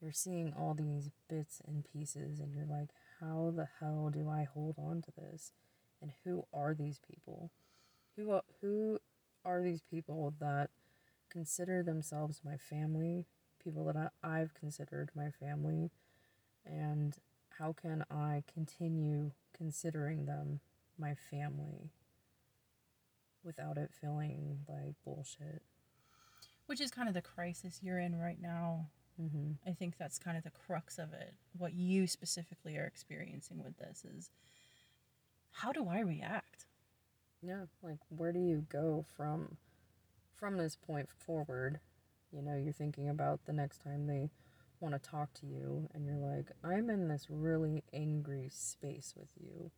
you're 0.00 0.12
seeing 0.12 0.52
all 0.52 0.74
these 0.74 1.10
bits 1.28 1.60
and 1.66 1.84
pieces 1.84 2.40
and 2.40 2.54
you're 2.54 2.66
like 2.66 2.90
how 3.22 3.52
the 3.54 3.68
hell 3.80 4.10
do 4.12 4.28
I 4.28 4.44
hold 4.44 4.76
on 4.78 5.02
to 5.02 5.12
this? 5.16 5.52
And 6.00 6.10
who 6.24 6.44
are 6.52 6.74
these 6.74 6.98
people? 6.98 7.50
Who 8.16 8.32
are, 8.32 8.42
who 8.60 8.98
are 9.44 9.62
these 9.62 9.82
people 9.82 10.34
that 10.40 10.70
consider 11.30 11.82
themselves 11.82 12.40
my 12.44 12.56
family? 12.56 13.26
People 13.62 13.84
that 13.84 13.96
I, 13.96 14.40
I've 14.40 14.54
considered 14.54 15.10
my 15.14 15.30
family. 15.30 15.90
And 16.66 17.16
how 17.58 17.72
can 17.72 18.04
I 18.10 18.42
continue 18.52 19.30
considering 19.56 20.26
them 20.26 20.60
my 20.98 21.14
family 21.14 21.90
without 23.44 23.78
it 23.78 23.90
feeling 23.98 24.60
like 24.68 24.94
bullshit? 25.04 25.62
Which 26.66 26.80
is 26.80 26.90
kind 26.90 27.08
of 27.08 27.14
the 27.14 27.22
crisis 27.22 27.80
you're 27.82 27.98
in 27.98 28.16
right 28.16 28.40
now. 28.40 28.86
Mm-hmm. 29.20 29.52
I 29.68 29.72
think 29.72 29.94
that's 29.98 30.18
kind 30.18 30.36
of 30.36 30.44
the 30.44 30.50
crux 30.50 30.98
of 30.98 31.12
it. 31.12 31.34
What 31.56 31.74
you 31.74 32.06
specifically 32.06 32.76
are 32.76 32.84
experiencing 32.86 33.62
with 33.62 33.76
this 33.78 34.04
is 34.04 34.30
how 35.52 35.72
do 35.72 35.88
I 35.88 36.00
react? 36.00 36.66
Yeah, 37.42 37.64
like 37.82 37.98
where 38.08 38.32
do 38.32 38.38
you 38.38 38.64
go 38.70 39.04
from 39.16 39.56
from 40.34 40.56
this 40.56 40.76
point 40.76 41.08
forward? 41.10 41.80
You 42.32 42.42
know, 42.42 42.56
you're 42.56 42.72
thinking 42.72 43.08
about 43.08 43.44
the 43.44 43.52
next 43.52 43.82
time 43.82 44.06
they 44.06 44.30
want 44.80 44.94
to 44.94 45.10
talk 45.10 45.32
to 45.34 45.46
you 45.46 45.88
and 45.92 46.06
you're 46.06 46.16
like, 46.16 46.50
I'm 46.64 46.88
in 46.90 47.08
this 47.08 47.26
really 47.28 47.84
angry 47.92 48.48
space 48.52 49.14
with 49.16 49.28
you. 49.40 49.70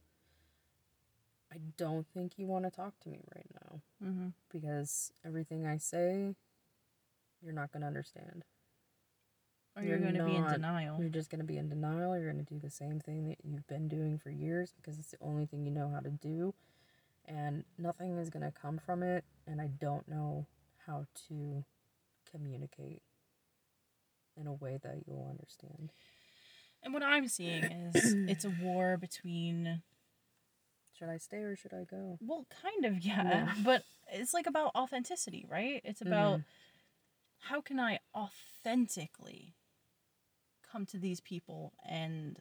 I 1.52 1.56
don't 1.76 2.06
think 2.12 2.32
you 2.38 2.46
want 2.46 2.64
to 2.64 2.70
talk 2.70 2.98
to 3.00 3.08
me 3.08 3.20
right 3.34 3.46
now 3.62 3.80
Mm-hmm. 4.04 4.28
because 4.52 5.12
everything 5.24 5.66
I 5.66 5.78
say 5.78 6.34
you're 7.42 7.52
not 7.54 7.72
going 7.72 7.80
to 7.82 7.86
understand. 7.86 8.44
Or 9.76 9.82
you're, 9.82 9.98
You're 9.98 10.12
going 10.12 10.14
to 10.14 10.24
be 10.24 10.36
in 10.36 10.44
denial. 10.44 11.00
You're 11.00 11.08
just 11.08 11.30
going 11.30 11.40
to 11.40 11.46
be 11.46 11.56
in 11.56 11.68
denial. 11.68 12.16
You're 12.16 12.30
going 12.32 12.44
to 12.44 12.54
do 12.54 12.60
the 12.60 12.70
same 12.70 13.00
thing 13.00 13.28
that 13.28 13.38
you've 13.42 13.66
been 13.66 13.88
doing 13.88 14.18
for 14.18 14.30
years 14.30 14.72
because 14.76 14.98
it's 14.98 15.10
the 15.10 15.18
only 15.20 15.46
thing 15.46 15.64
you 15.64 15.72
know 15.72 15.90
how 15.92 16.00
to 16.00 16.10
do. 16.10 16.54
And 17.26 17.64
nothing 17.76 18.18
is 18.18 18.30
going 18.30 18.44
to 18.44 18.52
come 18.52 18.78
from 18.78 19.02
it. 19.02 19.24
And 19.46 19.60
I 19.60 19.66
don't 19.80 20.06
know 20.08 20.46
how 20.86 21.06
to 21.28 21.64
communicate 22.30 23.02
in 24.36 24.46
a 24.46 24.52
way 24.52 24.78
that 24.82 25.02
you'll 25.06 25.28
understand. 25.28 25.90
And 26.82 26.92
what 26.92 27.02
I'm 27.02 27.26
seeing 27.28 27.64
is 27.64 28.14
it's 28.28 28.44
a 28.44 28.54
war 28.62 28.96
between, 28.96 29.82
Should 30.96 31.08
I 31.08 31.16
stay 31.16 31.38
or 31.38 31.56
should 31.56 31.72
I 31.72 31.84
go? 31.84 32.18
well, 32.20 32.46
kind 32.62 32.84
of, 32.84 33.04
yeah, 33.04 33.24
Yeah. 33.24 33.54
but 33.64 33.82
it's 34.12 34.34
like 34.34 34.46
about 34.46 34.72
authenticity, 34.76 35.46
right? 35.48 35.80
It's 35.84 36.00
about 36.00 36.40
mm-hmm. 36.40 37.52
how 37.52 37.60
can 37.60 37.80
I 37.80 37.98
authentically 38.14 39.54
come 40.74 40.84
to 40.86 40.98
these 40.98 41.20
people 41.20 41.72
and 41.88 42.40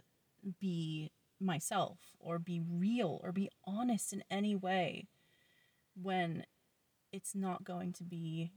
be 0.60 1.12
myself 1.39 2.00
or 2.19 2.39
be 2.39 2.62
real 2.67 3.19
or 3.24 3.32
be 3.32 3.50
honest 3.65 4.12
in 4.12 4.24
any 4.32 4.56
way 4.56 5.08
when 6.02 6.43
it's 7.12 7.36
not 7.36 7.63
going 7.63 7.93
to 7.93 8.04
be 8.04 8.52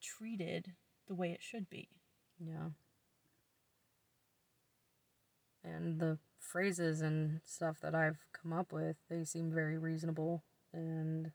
treated 0.00 0.72
the 1.06 1.14
way 1.14 1.30
it 1.30 1.42
should 1.42 1.68
be. 1.68 1.88
Yeah. 2.38 2.70
And 5.62 6.00
the 6.00 6.18
phrases 6.38 7.02
and 7.02 7.40
stuff 7.44 7.76
that 7.82 7.94
I've 7.94 8.24
come 8.32 8.52
up 8.52 8.72
with, 8.72 8.96
they 9.10 9.24
seem 9.24 9.52
very 9.52 9.76
reasonable 9.76 10.42
and 10.72 11.32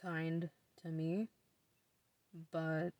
kind 0.00 0.48
to 0.82 0.88
me. 0.88 1.28
But 2.50 2.90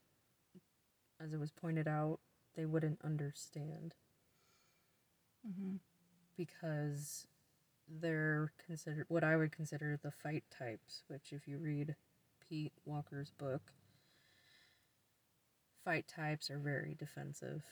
as 1.21 1.33
it 1.33 1.41
was 1.41 1.51
pointed 1.51 1.89
out, 1.89 2.21
they 2.59 2.67
wouldn't 2.67 3.01
understand 3.05 3.97
Mm-hmm. 5.49 5.77
because 6.37 7.27
they're 7.89 8.53
considered 8.67 9.07
what 9.09 9.25
I 9.25 9.37
would 9.37 9.53
consider 9.53 9.99
the 10.03 10.11
fight 10.13 10.45
types, 10.51 11.03
which, 11.09 11.33
if 11.33 11.49
you 11.49 11.59
read 11.59 11.97
Pete 12.49 12.73
Walker's 12.85 13.31
book, 13.31 13.73
fight 15.85 16.09
types 16.09 16.51
are 16.51 16.59
very 16.59 16.95
defensive. 16.99 17.65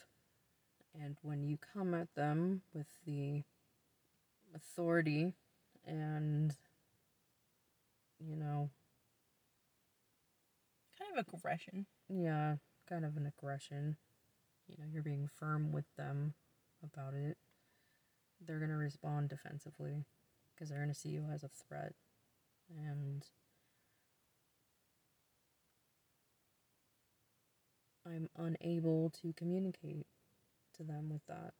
And 0.99 1.17
when 1.21 1.43
you 1.43 1.57
come 1.57 1.93
at 1.93 2.13
them 2.15 2.63
with 2.73 2.87
the 3.05 3.43
authority 4.55 5.33
and, 5.85 6.55
you 8.19 8.35
know, 8.35 8.69
Kind 10.97 11.17
of 11.17 11.27
aggression. 11.33 11.85
yeah, 12.09 12.57
kind 12.89 13.05
of 13.05 13.17
an 13.17 13.25
aggression, 13.27 13.97
you 14.67 14.75
know, 14.77 14.85
you're 14.91 15.03
being 15.03 15.29
firm 15.39 15.71
with 15.71 15.85
them 15.97 16.33
about 16.83 17.13
it, 17.13 17.37
they're 18.45 18.59
going 18.59 18.69
to 18.69 18.75
respond 18.75 19.29
defensively 19.29 20.05
because 20.53 20.69
they're 20.69 20.79
going 20.79 20.93
to 20.93 20.99
see 20.99 21.09
you 21.09 21.25
as 21.33 21.43
a 21.43 21.49
threat. 21.49 21.93
And 22.69 23.23
I'm 28.05 28.29
unable 28.37 29.11
to 29.21 29.33
communicate 29.33 30.07
to 30.77 30.83
them 30.83 31.09
with 31.09 31.25
that, 31.27 31.53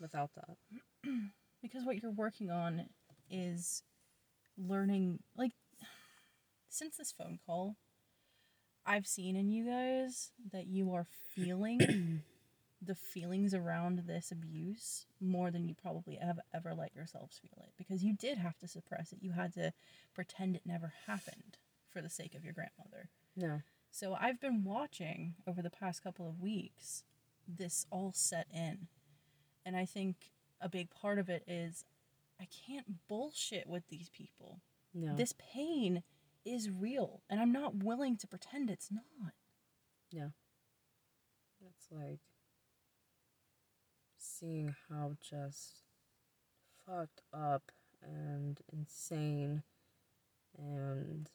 without 0.00 0.30
that. 0.34 0.56
because 1.62 1.84
what 1.84 2.02
you're 2.02 2.10
working 2.12 2.50
on 2.50 2.86
is 3.30 3.82
learning 4.58 5.18
like 5.36 5.52
since 6.68 6.96
this 6.96 7.12
phone 7.12 7.38
call 7.46 7.76
i've 8.86 9.06
seen 9.06 9.36
in 9.36 9.48
you 9.50 9.64
guys 9.66 10.30
that 10.52 10.66
you 10.66 10.92
are 10.92 11.06
feeling 11.34 12.22
the 12.84 12.94
feelings 12.94 13.54
around 13.54 14.02
this 14.06 14.32
abuse 14.32 15.06
more 15.20 15.50
than 15.50 15.66
you 15.68 15.74
probably 15.74 16.16
have 16.16 16.40
ever 16.54 16.74
let 16.74 16.94
yourselves 16.94 17.38
feel 17.38 17.62
it 17.64 17.72
because 17.78 18.02
you 18.02 18.12
did 18.14 18.38
have 18.38 18.58
to 18.58 18.66
suppress 18.66 19.12
it 19.12 19.18
you 19.22 19.32
had 19.32 19.52
to 19.52 19.72
pretend 20.14 20.56
it 20.56 20.62
never 20.66 20.92
happened 21.06 21.58
for 21.88 22.00
the 22.02 22.08
sake 22.10 22.34
of 22.34 22.42
your 22.44 22.52
grandmother 22.52 23.08
No. 23.36 23.60
so 23.90 24.16
I've 24.20 24.40
been 24.40 24.64
watching 24.64 25.34
over 25.46 25.62
the 25.62 25.70
past 25.70 26.02
couple 26.02 26.28
of 26.28 26.40
weeks 26.40 27.04
this 27.46 27.86
all 27.90 28.12
set 28.14 28.46
in. 28.54 28.86
And 29.66 29.76
I 29.76 29.84
think 29.84 30.30
a 30.60 30.68
big 30.68 30.90
part 30.90 31.18
of 31.18 31.28
it 31.28 31.42
is 31.46 31.84
I 32.40 32.46
can't 32.66 33.06
bullshit 33.08 33.66
with 33.66 33.82
these 33.88 34.08
people. 34.08 34.60
No. 34.94 35.14
This 35.16 35.34
pain 35.52 36.02
is 36.44 36.70
real, 36.70 37.22
and 37.30 37.40
I'm 37.40 37.52
not 37.52 37.82
willing 37.82 38.16
to 38.18 38.26
pretend 38.26 38.70
it's 38.70 38.90
not. 38.90 39.32
Yeah. 40.10 40.28
It's 41.64 41.86
like 41.90 42.20
seeing 44.18 44.74
how 44.88 45.12
just 45.20 45.84
fucked 46.86 47.22
up 47.32 47.70
and 48.02 48.60
insane 48.72 49.62
and 50.58 51.30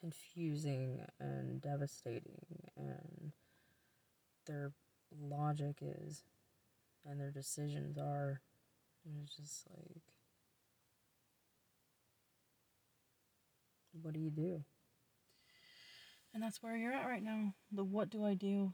confusing 0.00 1.00
and 1.18 1.60
devastating 1.60 2.70
and 2.76 3.32
their 4.46 4.72
logic 5.20 5.78
is 5.82 6.22
and 7.04 7.20
their 7.20 7.30
decisions 7.30 7.98
are 7.98 8.40
it's 9.04 9.36
just 9.36 9.66
like 9.70 10.02
what 14.02 14.14
do 14.14 14.20
you 14.20 14.30
do 14.30 14.64
And 16.34 16.42
that's 16.42 16.62
where 16.62 16.76
you're 16.76 16.92
at 16.92 17.06
right 17.06 17.22
now. 17.22 17.54
The 17.72 17.84
what 17.84 18.10
do 18.10 18.24
I 18.24 18.34
do? 18.34 18.72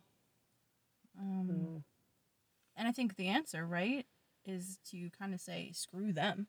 Um, 1.18 1.48
Mm. 1.50 1.82
And 2.76 2.88
I 2.88 2.92
think 2.92 3.16
the 3.16 3.28
answer, 3.28 3.64
right, 3.66 4.06
is 4.44 4.78
to 4.90 5.10
kind 5.10 5.32
of 5.34 5.40
say, 5.40 5.70
screw 5.72 6.12
them. 6.12 6.48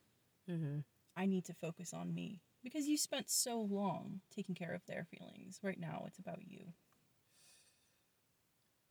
mm-hmm. 0.49 0.79
I 1.15 1.25
need 1.25 1.45
to 1.45 1.53
focus 1.53 1.93
on 1.93 2.13
me. 2.13 2.41
Because 2.63 2.87
you 2.87 2.97
spent 2.97 3.29
so 3.29 3.61
long 3.61 4.21
taking 4.35 4.55
care 4.55 4.73
of 4.73 4.85
their 4.87 5.05
feelings. 5.05 5.59
Right 5.63 5.79
now, 5.79 6.03
it's 6.07 6.17
about 6.19 6.41
you. 6.47 6.73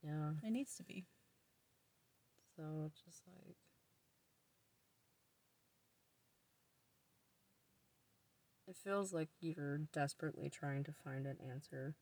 yeah 0.03 0.31
It 0.43 0.51
needs 0.51 0.75
to 0.75 0.83
be. 0.83 1.05
So 2.55 2.91
just 3.05 3.21
like 3.27 3.57
It 8.67 8.75
feels 8.75 9.13
like 9.13 9.29
you're 9.39 9.79
desperately 9.79 10.49
trying 10.49 10.83
to 10.85 10.91
find 10.91 11.25
an 11.25 11.37
answer 11.41 11.95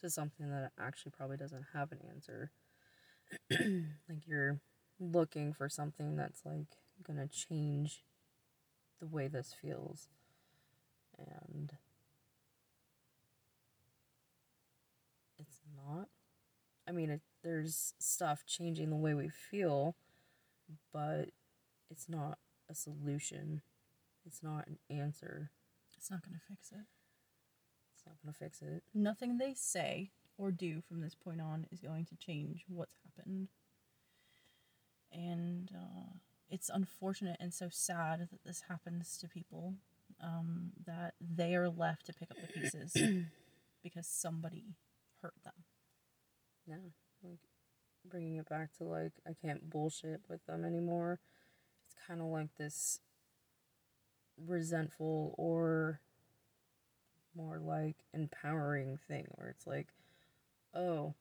to 0.00 0.10
something 0.10 0.50
that 0.50 0.72
actually 0.78 1.12
probably 1.12 1.36
doesn't 1.38 1.66
have 1.74 1.92
an 1.92 2.00
answer. 2.08 2.52
like 3.50 4.26
you're 4.26 4.60
looking 5.00 5.52
for 5.52 5.68
something 5.68 6.16
that's 6.16 6.44
like 6.44 6.66
gonna 7.06 7.28
change 7.28 8.04
the 9.00 9.06
way 9.06 9.28
this 9.28 9.54
feels. 9.54 10.08
And 11.18 11.72
it's 15.38 15.58
not. 15.76 16.08
I 16.88 16.92
mean, 16.92 17.10
it, 17.10 17.20
there's 17.44 17.94
stuff 17.98 18.44
changing 18.46 18.90
the 18.90 18.96
way 18.96 19.14
we 19.14 19.28
feel, 19.28 19.96
but 20.92 21.30
it's 21.90 22.08
not 22.08 22.38
a 22.70 22.74
solution. 22.74 23.62
It's 24.26 24.42
not 24.42 24.66
an 24.68 24.78
answer. 24.90 25.50
It's 26.02 26.10
not 26.10 26.24
going 26.24 26.34
to 26.34 26.44
fix 26.48 26.72
it. 26.72 26.84
It's 27.94 28.04
not 28.04 28.16
going 28.20 28.32
to 28.32 28.38
fix 28.38 28.60
it. 28.60 28.82
Nothing 28.92 29.38
they 29.38 29.54
say 29.54 30.10
or 30.36 30.50
do 30.50 30.80
from 30.80 31.00
this 31.00 31.14
point 31.14 31.40
on 31.40 31.64
is 31.70 31.78
going 31.78 32.06
to 32.06 32.16
change 32.16 32.64
what's 32.66 32.98
happened. 33.04 33.50
And 35.12 35.70
uh, 35.72 36.14
it's 36.50 36.68
unfortunate 36.68 37.36
and 37.38 37.54
so 37.54 37.68
sad 37.70 38.28
that 38.32 38.42
this 38.44 38.64
happens 38.68 39.16
to 39.18 39.28
people 39.28 39.74
um, 40.20 40.72
that 40.84 41.14
they 41.20 41.54
are 41.54 41.68
left 41.68 42.06
to 42.06 42.12
pick 42.12 42.32
up 42.32 42.38
the 42.40 42.48
pieces 42.48 42.96
because 43.84 44.08
somebody 44.08 44.74
hurt 45.20 45.34
them. 45.44 45.54
Yeah, 46.66 46.90
like 47.22 47.38
bringing 48.04 48.38
it 48.38 48.48
back 48.48 48.76
to 48.78 48.84
like 48.84 49.12
I 49.24 49.34
can't 49.40 49.70
bullshit 49.70 50.22
with 50.28 50.44
them 50.46 50.64
anymore. 50.64 51.20
It's 51.86 51.94
kind 52.08 52.20
of 52.20 52.26
like 52.26 52.48
this 52.58 52.98
resentful 54.38 55.34
or 55.38 56.00
more 57.34 57.58
like 57.58 57.96
empowering 58.12 58.98
thing 59.08 59.26
where 59.32 59.48
it's 59.48 59.66
like, 59.66 59.88
oh, 60.74 61.14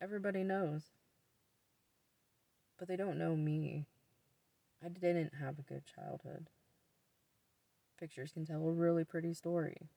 everybody 0.00 0.42
knows. 0.42 0.90
But 2.78 2.88
they 2.88 2.96
don't 2.96 3.18
know 3.18 3.36
me. 3.36 3.86
I 4.84 4.88
didn't 4.88 5.34
have 5.40 5.58
a 5.58 5.62
good 5.62 5.84
childhood. 5.84 6.48
Pictures 7.98 8.32
can 8.32 8.44
tell 8.44 8.66
a 8.66 8.72
really 8.72 9.04
pretty 9.04 9.32
story, 9.32 9.88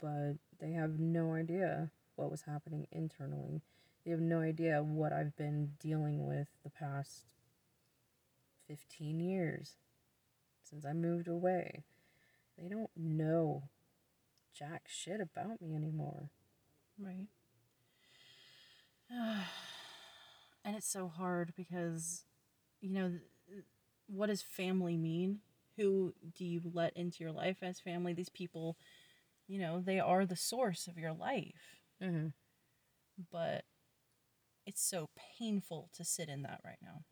but 0.00 0.34
they 0.58 0.72
have 0.72 0.98
no 0.98 1.34
idea 1.34 1.90
what 2.16 2.30
was 2.30 2.42
happening 2.42 2.88
internally. 2.90 3.62
They 4.04 4.10
have 4.10 4.20
no 4.20 4.40
idea 4.40 4.82
what 4.82 5.12
I've 5.12 5.36
been 5.36 5.74
dealing 5.78 6.26
with 6.26 6.48
the 6.64 6.70
past 6.70 7.34
15 8.66 9.20
years 9.20 9.76
since 10.64 10.84
I 10.84 10.92
moved 10.92 11.28
away. 11.28 11.84
They 12.58 12.68
don't 12.68 12.90
know 12.96 13.64
jack 14.56 14.82
shit 14.86 15.20
about 15.20 15.60
me 15.60 15.74
anymore. 15.74 16.30
Right. 16.98 17.28
and 20.64 20.76
it's 20.76 20.90
so 20.90 21.08
hard 21.08 21.52
because, 21.56 22.24
you 22.80 22.90
know, 22.90 23.12
what 24.06 24.26
does 24.26 24.42
family 24.42 24.96
mean? 24.96 25.40
Who 25.76 26.14
do 26.36 26.44
you 26.44 26.60
let 26.72 26.96
into 26.96 27.24
your 27.24 27.32
life 27.32 27.58
as 27.62 27.80
family? 27.80 28.12
These 28.12 28.28
people, 28.28 28.76
you 29.48 29.58
know, 29.58 29.80
they 29.80 29.98
are 29.98 30.26
the 30.26 30.36
source 30.36 30.86
of 30.86 30.98
your 30.98 31.12
life. 31.12 31.80
Mm-hmm. 32.02 32.28
But 33.30 33.64
it's 34.66 34.82
so 34.82 35.08
painful 35.38 35.88
to 35.94 36.04
sit 36.04 36.28
in 36.28 36.42
that 36.42 36.60
right 36.64 36.78
now. 36.82 37.02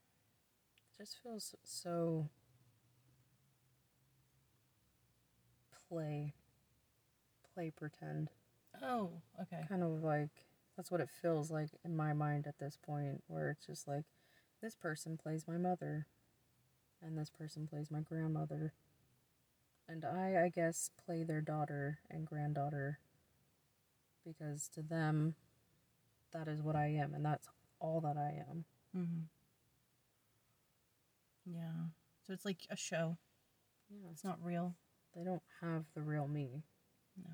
It 0.77 1.03
just 1.03 1.17
feels 1.23 1.55
so 1.65 2.29
play 5.91 6.35
play 7.55 7.71
pretend 7.71 8.31
Oh, 8.83 9.11
okay. 9.43 9.65
kind 9.69 9.83
of 9.83 10.03
like 10.03 10.31
that's 10.77 10.91
what 10.91 11.01
it 11.01 11.11
feels 11.11 11.51
like 11.51 11.71
in 11.85 11.97
my 11.97 12.13
mind 12.15 12.47
at 12.47 12.59
this 12.59 12.79
point 12.81 13.23
where 13.27 13.51
it's 13.51 13.67
just 13.67 13.87
like 13.89 14.05
this 14.63 14.75
person 14.75 15.19
plays 15.19 15.47
my 15.47 15.59
mother 15.59 16.07
and 17.03 17.19
this 17.19 17.31
person 17.31 17.67
plays 17.67 17.91
my 17.91 18.01
grandmother 18.01 18.73
and 19.89 20.05
i 20.05 20.45
i 20.45 20.49
guess 20.49 20.91
play 21.05 21.23
their 21.23 21.41
daughter 21.43 21.99
and 22.11 22.27
granddaughter 22.27 22.99
because 24.25 24.69
to 24.69 24.83
them 24.83 25.35
that 26.33 26.49
is 26.49 26.63
what 26.63 26.77
i 26.77 26.87
am 26.89 27.15
and 27.15 27.25
that's 27.25 27.49
all 27.81 28.01
that 28.01 28.17
i 28.17 28.43
am 28.51 28.65
Mm-hmm. 28.97 29.21
Yeah. 31.45 31.91
So 32.27 32.33
it's 32.33 32.45
like 32.45 32.67
a 32.71 32.77
show. 32.77 33.17
yeah 33.91 34.09
It's 34.13 34.25
not 34.25 34.39
real. 34.43 34.75
They 35.15 35.23
don't 35.25 35.43
have 35.61 35.85
the 35.95 36.01
real 36.03 36.27
me 36.29 36.63
No. 37.17 37.31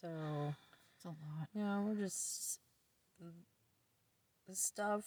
so 0.00 0.54
It's 0.96 1.04
a 1.04 1.08
lot. 1.08 1.48
Yeah, 1.54 1.80
we're 1.80 1.94
just 1.94 2.60
the 4.48 4.54
stuff 4.54 5.04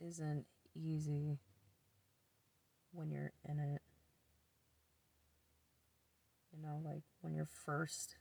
isn't 0.00 0.46
easy 0.74 1.38
when 2.92 3.10
you're 3.10 3.32
in 3.48 3.58
it. 3.58 3.82
You 6.52 6.62
know, 6.62 6.80
like 6.84 7.02
when 7.20 7.34
you're 7.34 7.46
first 7.46 8.16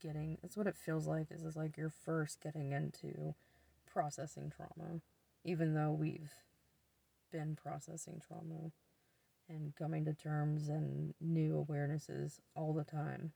getting 0.00 0.38
that's 0.42 0.56
what 0.56 0.66
it 0.66 0.76
feels 0.76 1.06
like 1.06 1.28
is 1.30 1.44
it's 1.44 1.56
like 1.56 1.76
you're 1.76 1.90
first 1.90 2.40
getting 2.40 2.72
into 2.72 3.34
processing 3.86 4.50
trauma. 4.54 5.00
Even 5.44 5.74
though 5.74 5.92
we've 5.92 6.32
been 7.30 7.56
processing 7.56 8.20
trauma 8.26 8.70
and 9.48 9.74
coming 9.76 10.04
to 10.04 10.14
terms 10.14 10.68
and 10.68 11.14
new 11.20 11.66
awarenesses 11.68 12.40
all 12.54 12.72
the 12.72 12.84
time. 12.84 13.32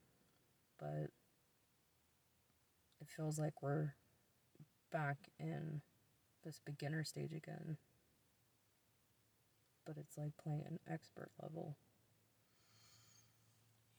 But 0.79 1.11
it 3.01 3.09
feels 3.09 3.39
like 3.39 3.63
we're 3.63 3.95
back 4.91 5.19
in 5.39 5.83
this 6.45 6.61
beginner 6.65 7.05
stage 7.05 7.33
again. 7.33 7.77
But 9.85 9.97
it's 9.99 10.17
like 10.19 10.33
playing 10.43 10.65
an 10.67 10.79
expert 10.91 11.31
level. 11.43 11.77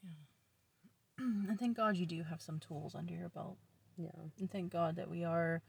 Yeah. 0.03 1.25
and 1.49 1.59
thank 1.59 1.77
God 1.77 1.97
you 1.97 2.05
do 2.05 2.23
have 2.23 2.41
some 2.41 2.59
tools 2.59 2.95
under 2.95 3.13
your 3.13 3.29
belt. 3.29 3.57
Yeah. 3.97 4.09
And 4.39 4.49
thank 4.49 4.71
God 4.71 4.95
that 4.95 5.09
we 5.09 5.23
are 5.23 5.61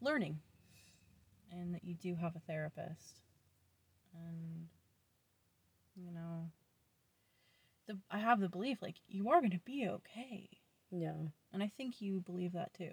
learning 0.00 0.38
and 1.50 1.74
that 1.74 1.84
you 1.84 1.94
do 1.94 2.14
have 2.14 2.36
a 2.36 2.40
therapist. 2.40 3.20
And, 4.14 4.68
you 5.96 6.12
know, 6.12 6.50
the, 7.86 7.98
I 8.10 8.18
have 8.18 8.40
the 8.40 8.48
belief 8.48 8.78
like 8.82 8.96
you 9.08 9.30
are 9.30 9.40
going 9.40 9.50
to 9.52 9.60
be 9.64 9.88
okay. 9.88 10.48
Yeah. 10.90 11.14
And 11.52 11.62
I 11.62 11.70
think 11.76 12.00
you 12.00 12.20
believe 12.20 12.52
that 12.52 12.74
too. 12.74 12.92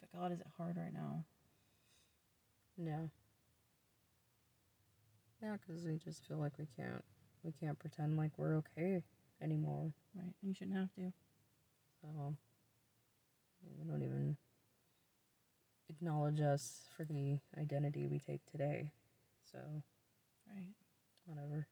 But 0.00 0.18
God, 0.18 0.32
is 0.32 0.40
it 0.40 0.46
hard 0.56 0.76
right 0.76 0.92
now? 0.92 1.24
Yeah. 2.76 3.06
Yeah, 5.42 5.56
because 5.60 5.84
we 5.84 5.98
just 5.98 6.24
feel 6.26 6.38
like 6.38 6.58
we 6.58 6.66
can't 6.76 7.04
we 7.42 7.52
can't 7.60 7.78
pretend 7.78 8.16
like 8.16 8.30
we're 8.36 8.56
okay 8.58 9.02
anymore. 9.42 9.92
Right? 10.14 10.32
And 10.40 10.48
you 10.48 10.54
shouldn't 10.54 10.76
have 10.76 10.92
to. 10.94 11.12
So 12.00 12.36
we 13.78 13.90
don't 13.90 14.02
even 14.02 14.36
acknowledge 15.88 16.40
us 16.40 16.82
for 16.96 17.04
the 17.04 17.38
identity 17.58 18.06
we 18.06 18.18
take 18.18 18.44
today. 18.50 18.92
So 19.50 19.58
Right. 20.48 20.74
Whatever. 21.24 21.66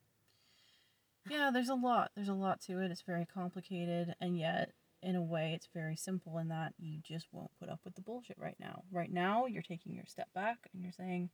Yeah, 1.28 1.50
there's 1.52 1.68
a 1.68 1.74
lot. 1.74 2.10
There's 2.14 2.28
a 2.28 2.34
lot 2.34 2.60
to 2.62 2.80
it. 2.80 2.90
It's 2.90 3.02
very 3.02 3.26
complicated, 3.26 4.14
and 4.20 4.38
yet, 4.38 4.72
in 5.02 5.16
a 5.16 5.22
way, 5.22 5.52
it's 5.54 5.68
very 5.72 5.96
simple 5.96 6.38
in 6.38 6.48
that 6.48 6.74
you 6.78 6.98
just 7.02 7.26
won't 7.32 7.50
put 7.58 7.68
up 7.68 7.80
with 7.84 7.94
the 7.94 8.00
bullshit 8.00 8.36
right 8.38 8.56
now. 8.58 8.82
Right 8.90 9.12
now, 9.12 9.46
you're 9.46 9.62
taking 9.62 9.94
your 9.94 10.06
step 10.06 10.28
back 10.34 10.68
and 10.72 10.82
you're 10.82 10.92
saying, 10.92 11.30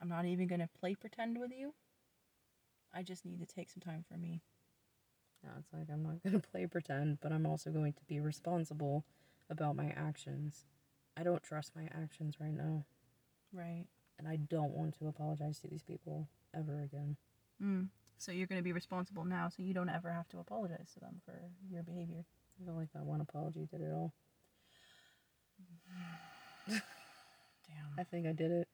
I'm 0.00 0.08
not 0.08 0.24
even 0.26 0.46
going 0.46 0.60
to 0.60 0.68
play 0.80 0.94
pretend 0.94 1.38
with 1.38 1.50
you. 1.56 1.74
I 2.92 3.02
just 3.02 3.24
need 3.24 3.38
to 3.40 3.46
take 3.46 3.70
some 3.70 3.80
time 3.80 4.04
for 4.10 4.16
me. 4.18 4.42
Yeah, 5.42 5.50
it's 5.58 5.72
like 5.72 5.88
I'm 5.92 6.02
not 6.02 6.22
going 6.24 6.40
to 6.40 6.46
play 6.48 6.66
pretend, 6.66 7.18
but 7.20 7.32
I'm 7.32 7.46
also 7.46 7.70
going 7.70 7.92
to 7.94 8.04
be 8.06 8.20
responsible 8.20 9.04
about 9.50 9.76
my 9.76 9.92
actions. 9.96 10.64
I 11.16 11.22
don't 11.22 11.42
trust 11.42 11.72
my 11.76 11.88
actions 11.94 12.36
right 12.40 12.54
now, 12.54 12.84
Right. 13.52 13.86
and 14.18 14.28
I 14.28 14.36
don't 14.36 14.72
want 14.72 14.98
to 14.98 15.08
apologize 15.08 15.58
to 15.60 15.68
these 15.68 15.82
people 15.82 16.28
ever 16.54 16.80
again. 16.82 17.16
Mm. 17.62 17.88
So 18.18 18.32
you're 18.32 18.46
going 18.46 18.58
to 18.58 18.64
be 18.64 18.72
responsible 18.72 19.24
now, 19.24 19.48
so 19.48 19.62
you 19.62 19.74
don't 19.74 19.88
ever 19.88 20.10
have 20.10 20.28
to 20.30 20.38
apologize 20.38 20.90
to 20.94 21.00
them 21.00 21.20
for 21.24 21.40
your 21.70 21.82
behavior. 21.82 22.24
I 22.60 22.64
feel 22.64 22.74
like 22.74 22.92
that 22.92 23.04
one 23.04 23.20
apology 23.20 23.66
did 23.70 23.80
it 23.80 23.92
all. 23.92 24.12
Damn. 26.68 26.80
I 27.98 28.04
think 28.04 28.26
I 28.26 28.32
did 28.32 28.50
it. 28.50 28.68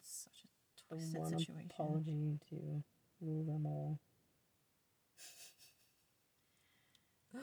It's 0.00 0.24
such 0.24 0.44
a 0.44 0.94
twisted 0.94 1.14
The 1.14 1.20
one 1.20 1.38
situation. 1.38 1.70
apology 1.70 2.38
to 2.50 2.82
rule 3.20 3.44
them 3.44 3.66
all. 3.66 3.98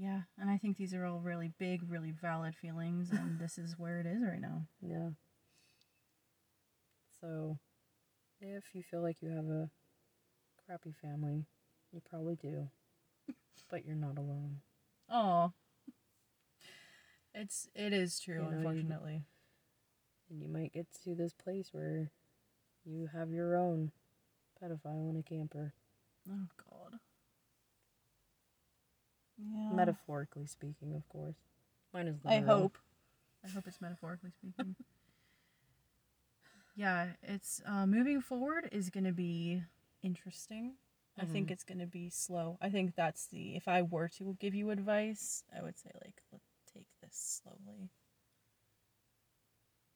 Yeah, 0.00 0.20
and 0.40 0.48
I 0.48 0.58
think 0.58 0.76
these 0.76 0.94
are 0.94 1.04
all 1.04 1.18
really 1.18 1.50
big, 1.58 1.82
really 1.90 2.12
valid 2.12 2.54
feelings, 2.54 3.10
and 3.10 3.40
this 3.40 3.58
is 3.58 3.76
where 3.76 3.98
it 3.98 4.06
is 4.06 4.22
right 4.22 4.40
now. 4.40 4.62
Yeah. 4.80 5.08
So, 7.20 7.58
if 8.40 8.64
you 8.74 8.82
feel 8.82 9.02
like 9.02 9.20
you 9.22 9.30
have 9.30 9.46
a 9.48 9.70
crappy 10.66 10.94
family, 11.02 11.46
you 11.92 12.00
probably 12.08 12.36
do. 12.36 12.68
but 13.70 13.84
you're 13.84 13.96
not 13.96 14.18
alone. 14.18 14.60
Oh. 15.10 15.52
It's 17.34 17.68
it 17.74 17.92
is 17.92 18.18
true, 18.20 18.36
You 18.36 18.42
know, 18.42 18.50
you- 18.50 18.56
unfortunately. 18.56 19.22
And 20.30 20.42
you 20.42 20.48
might 20.48 20.72
get 20.74 20.86
to 21.04 21.14
this 21.14 21.32
place 21.32 21.68
where 21.72 22.10
you 22.84 23.08
have 23.14 23.30
your 23.30 23.56
own 23.56 23.92
pedophile 24.62 25.08
in 25.08 25.16
a 25.16 25.22
camper. 25.22 25.72
Oh 26.30 26.46
god. 26.70 26.98
Yeah. 29.38 29.72
Metaphorically 29.72 30.46
speaking, 30.46 30.94
of 30.94 31.08
course. 31.08 31.36
Mine 31.94 32.08
is 32.08 32.16
I 32.26 32.40
hope. 32.40 32.76
I 33.44 33.48
hope 33.48 33.66
it's 33.66 33.80
metaphorically 33.80 34.30
speaking. 34.32 34.74
yeah, 36.78 37.08
it's 37.22 37.62
uh, 37.66 37.86
moving 37.86 38.22
forward 38.22 38.68
is 38.72 38.90
going 38.90 39.04
to 39.04 39.12
be 39.12 39.64
interesting. 40.02 40.74
I 41.18 41.26
think 41.26 41.48
Mhm. 41.48 41.52
it's 41.52 41.64
going 41.64 41.80
to 41.80 41.86
be 41.86 42.10
slow. 42.10 42.58
I 42.62 42.70
think 42.70 42.94
that's 42.96 43.26
the 43.26 43.56
if 43.56 43.68
I 43.68 43.82
were 43.82 44.08
to 44.10 44.36
give 44.40 44.54
you 44.54 44.70
advice, 44.70 45.44
I 45.56 45.62
would 45.62 45.78
say 45.78 45.90
like 46.04 46.22
let's 46.32 46.44
take 46.72 46.86
this 47.02 47.16
slowly. 47.44 47.90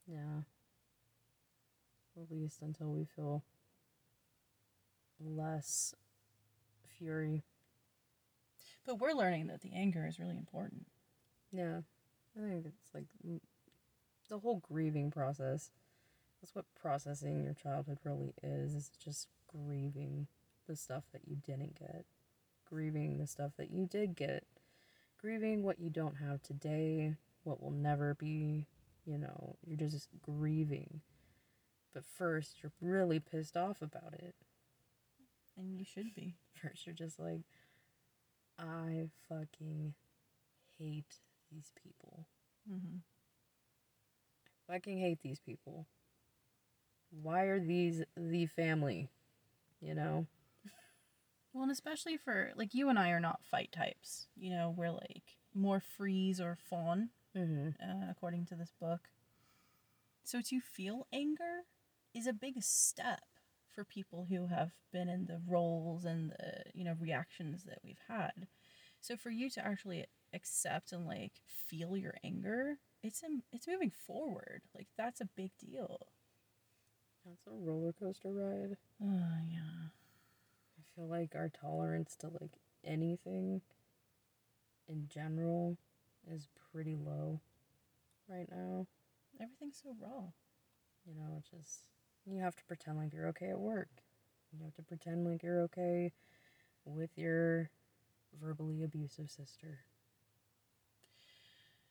Yeah. 0.06 0.42
At 2.20 2.30
least 2.30 2.62
until 2.62 2.92
we 2.92 3.04
feel 3.04 3.44
less 5.20 5.94
fury. 6.86 7.44
But 8.84 8.96
we're 8.98 9.12
learning 9.14 9.46
that 9.48 9.60
the 9.62 9.72
anger 9.74 10.06
is 10.06 10.18
really 10.18 10.36
important. 10.36 10.86
Yeah. 11.52 11.82
I 12.36 12.40
think 12.40 12.66
it's 12.66 12.94
like 12.94 13.06
the 14.28 14.38
whole 14.38 14.56
grieving 14.60 15.10
process. 15.10 15.70
That's 16.42 16.56
what 16.56 16.64
processing 16.74 17.44
your 17.44 17.54
childhood 17.54 17.98
really 18.02 18.34
is. 18.42 18.74
It's 18.74 18.90
just 19.02 19.28
grieving 19.46 20.26
the 20.68 20.74
stuff 20.74 21.04
that 21.12 21.22
you 21.24 21.36
didn't 21.36 21.78
get, 21.78 22.04
grieving 22.68 23.18
the 23.18 23.28
stuff 23.28 23.52
that 23.58 23.70
you 23.70 23.86
did 23.86 24.16
get, 24.16 24.44
grieving 25.20 25.62
what 25.62 25.78
you 25.78 25.88
don't 25.88 26.16
have 26.16 26.42
today, 26.42 27.14
what 27.44 27.62
will 27.62 27.70
never 27.70 28.14
be. 28.14 28.66
You 29.06 29.18
know, 29.18 29.56
you're 29.64 29.76
just 29.76 30.08
grieving. 30.20 31.00
But 31.94 32.04
first, 32.04 32.56
you're 32.60 32.72
really 32.80 33.20
pissed 33.20 33.56
off 33.56 33.80
about 33.80 34.14
it. 34.14 34.34
And 35.56 35.78
you 35.78 35.84
should 35.84 36.14
be. 36.14 36.34
First, 36.54 36.86
you're 36.86 36.94
just 36.94 37.18
like, 37.18 37.42
I 38.58 39.08
fucking 39.28 39.94
hate 40.78 41.16
these 41.52 41.72
people. 41.82 42.26
Mm-hmm. 42.70 42.98
fucking 44.68 44.98
hate 44.98 45.20
these 45.22 45.40
people. 45.40 45.86
Why 47.12 47.44
are 47.44 47.60
these 47.60 48.02
the 48.16 48.46
family? 48.46 49.08
You 49.80 49.94
know? 49.94 50.26
Well, 51.52 51.62
and 51.62 51.72
especially 51.72 52.16
for 52.16 52.52
like 52.56 52.74
you 52.74 52.88
and 52.88 52.98
I 52.98 53.10
are 53.10 53.20
not 53.20 53.44
fight 53.44 53.72
types. 53.72 54.26
You 54.36 54.50
know, 54.50 54.70
we're 54.76 54.90
like 54.90 55.36
more 55.54 55.80
freeze 55.80 56.40
or 56.40 56.56
fawn, 56.68 57.10
Mm-hmm. 57.36 57.68
uh, 57.82 58.10
according 58.10 58.46
to 58.46 58.54
this 58.56 58.72
book. 58.78 59.08
So 60.24 60.40
to 60.42 60.60
feel 60.60 61.06
anger 61.12 61.64
is 62.14 62.26
a 62.26 62.32
big 62.32 62.62
step 62.62 63.22
for 63.74 63.84
people 63.84 64.26
who 64.28 64.46
have 64.48 64.72
been 64.92 65.08
in 65.08 65.26
the 65.26 65.40
roles 65.46 66.04
and 66.04 66.30
the 66.30 66.64
you 66.74 66.84
know 66.84 66.94
reactions 66.98 67.64
that 67.64 67.78
we've 67.84 68.00
had. 68.08 68.46
So 69.00 69.16
for 69.16 69.30
you 69.30 69.50
to 69.50 69.64
actually 69.64 70.06
accept 70.34 70.92
and 70.92 71.06
like 71.06 71.32
feel 71.46 71.96
your 71.96 72.14
anger, 72.24 72.78
it's 73.02 73.22
in, 73.22 73.42
it's 73.52 73.66
moving 73.68 73.90
forward. 73.90 74.62
Like 74.74 74.88
that's 74.96 75.20
a 75.20 75.28
big 75.36 75.50
deal. 75.58 76.06
That's 77.24 77.46
a 77.46 77.50
roller 77.50 77.92
coaster 77.92 78.32
ride. 78.32 78.76
Oh 79.02 79.36
yeah. 79.50 79.88
I 80.78 80.82
feel 80.94 81.06
like 81.08 81.34
our 81.34 81.48
tolerance 81.48 82.16
to 82.20 82.28
like 82.28 82.52
anything 82.84 83.62
in 84.88 85.08
general 85.08 85.76
is 86.30 86.48
pretty 86.72 86.96
low 86.96 87.40
right 88.28 88.48
now. 88.50 88.86
Everything's 89.40 89.80
so 89.82 89.94
raw. 90.00 90.24
You 91.06 91.14
know, 91.14 91.36
it's 91.38 91.50
just 91.50 91.88
you 92.26 92.40
have 92.40 92.56
to 92.56 92.64
pretend 92.64 92.98
like 92.98 93.12
you're 93.12 93.28
okay 93.28 93.50
at 93.50 93.58
work. 93.58 93.88
You 94.52 94.64
have 94.64 94.74
to 94.74 94.82
pretend 94.82 95.26
like 95.26 95.42
you're 95.42 95.62
okay 95.62 96.12
with 96.84 97.10
your 97.16 97.70
verbally 98.40 98.82
abusive 98.82 99.30
sister. 99.30 99.78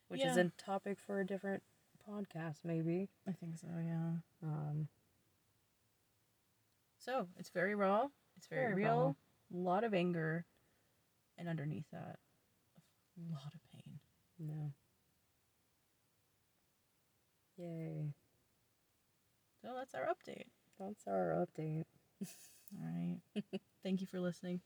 Which 0.08 0.24
is 0.24 0.36
a 0.36 0.52
topic 0.58 0.98
for 1.00 1.20
a 1.20 1.26
different 1.26 1.62
podcast, 2.08 2.56
maybe. 2.64 3.08
I 3.26 3.32
think 3.32 3.56
so, 3.56 3.68
yeah. 3.82 4.16
Um, 4.42 4.88
So 7.04 7.26
it's 7.38 7.50
very 7.50 7.74
raw. 7.74 8.06
It's 8.36 8.46
very, 8.46 8.62
Very 8.66 8.84
real. 8.84 9.16
A 9.52 9.56
lot 9.56 9.84
of 9.84 9.92
anger, 9.92 10.44
and 11.36 11.48
underneath 11.48 11.84
that, 11.92 12.16
a 13.18 13.32
lot 13.32 13.52
of 13.54 13.60
pain. 13.72 13.98
no. 14.38 14.72
Yay. 17.58 18.14
So 19.60 19.68
that's 19.76 19.94
our 19.94 20.06
update. 20.06 20.46
That's 20.80 21.06
our 21.06 21.46
update. 21.46 21.84
All 22.80 22.80
right. 22.82 23.20
Thank 23.84 24.00
you 24.00 24.06
for 24.06 24.18
listening. 24.20 24.60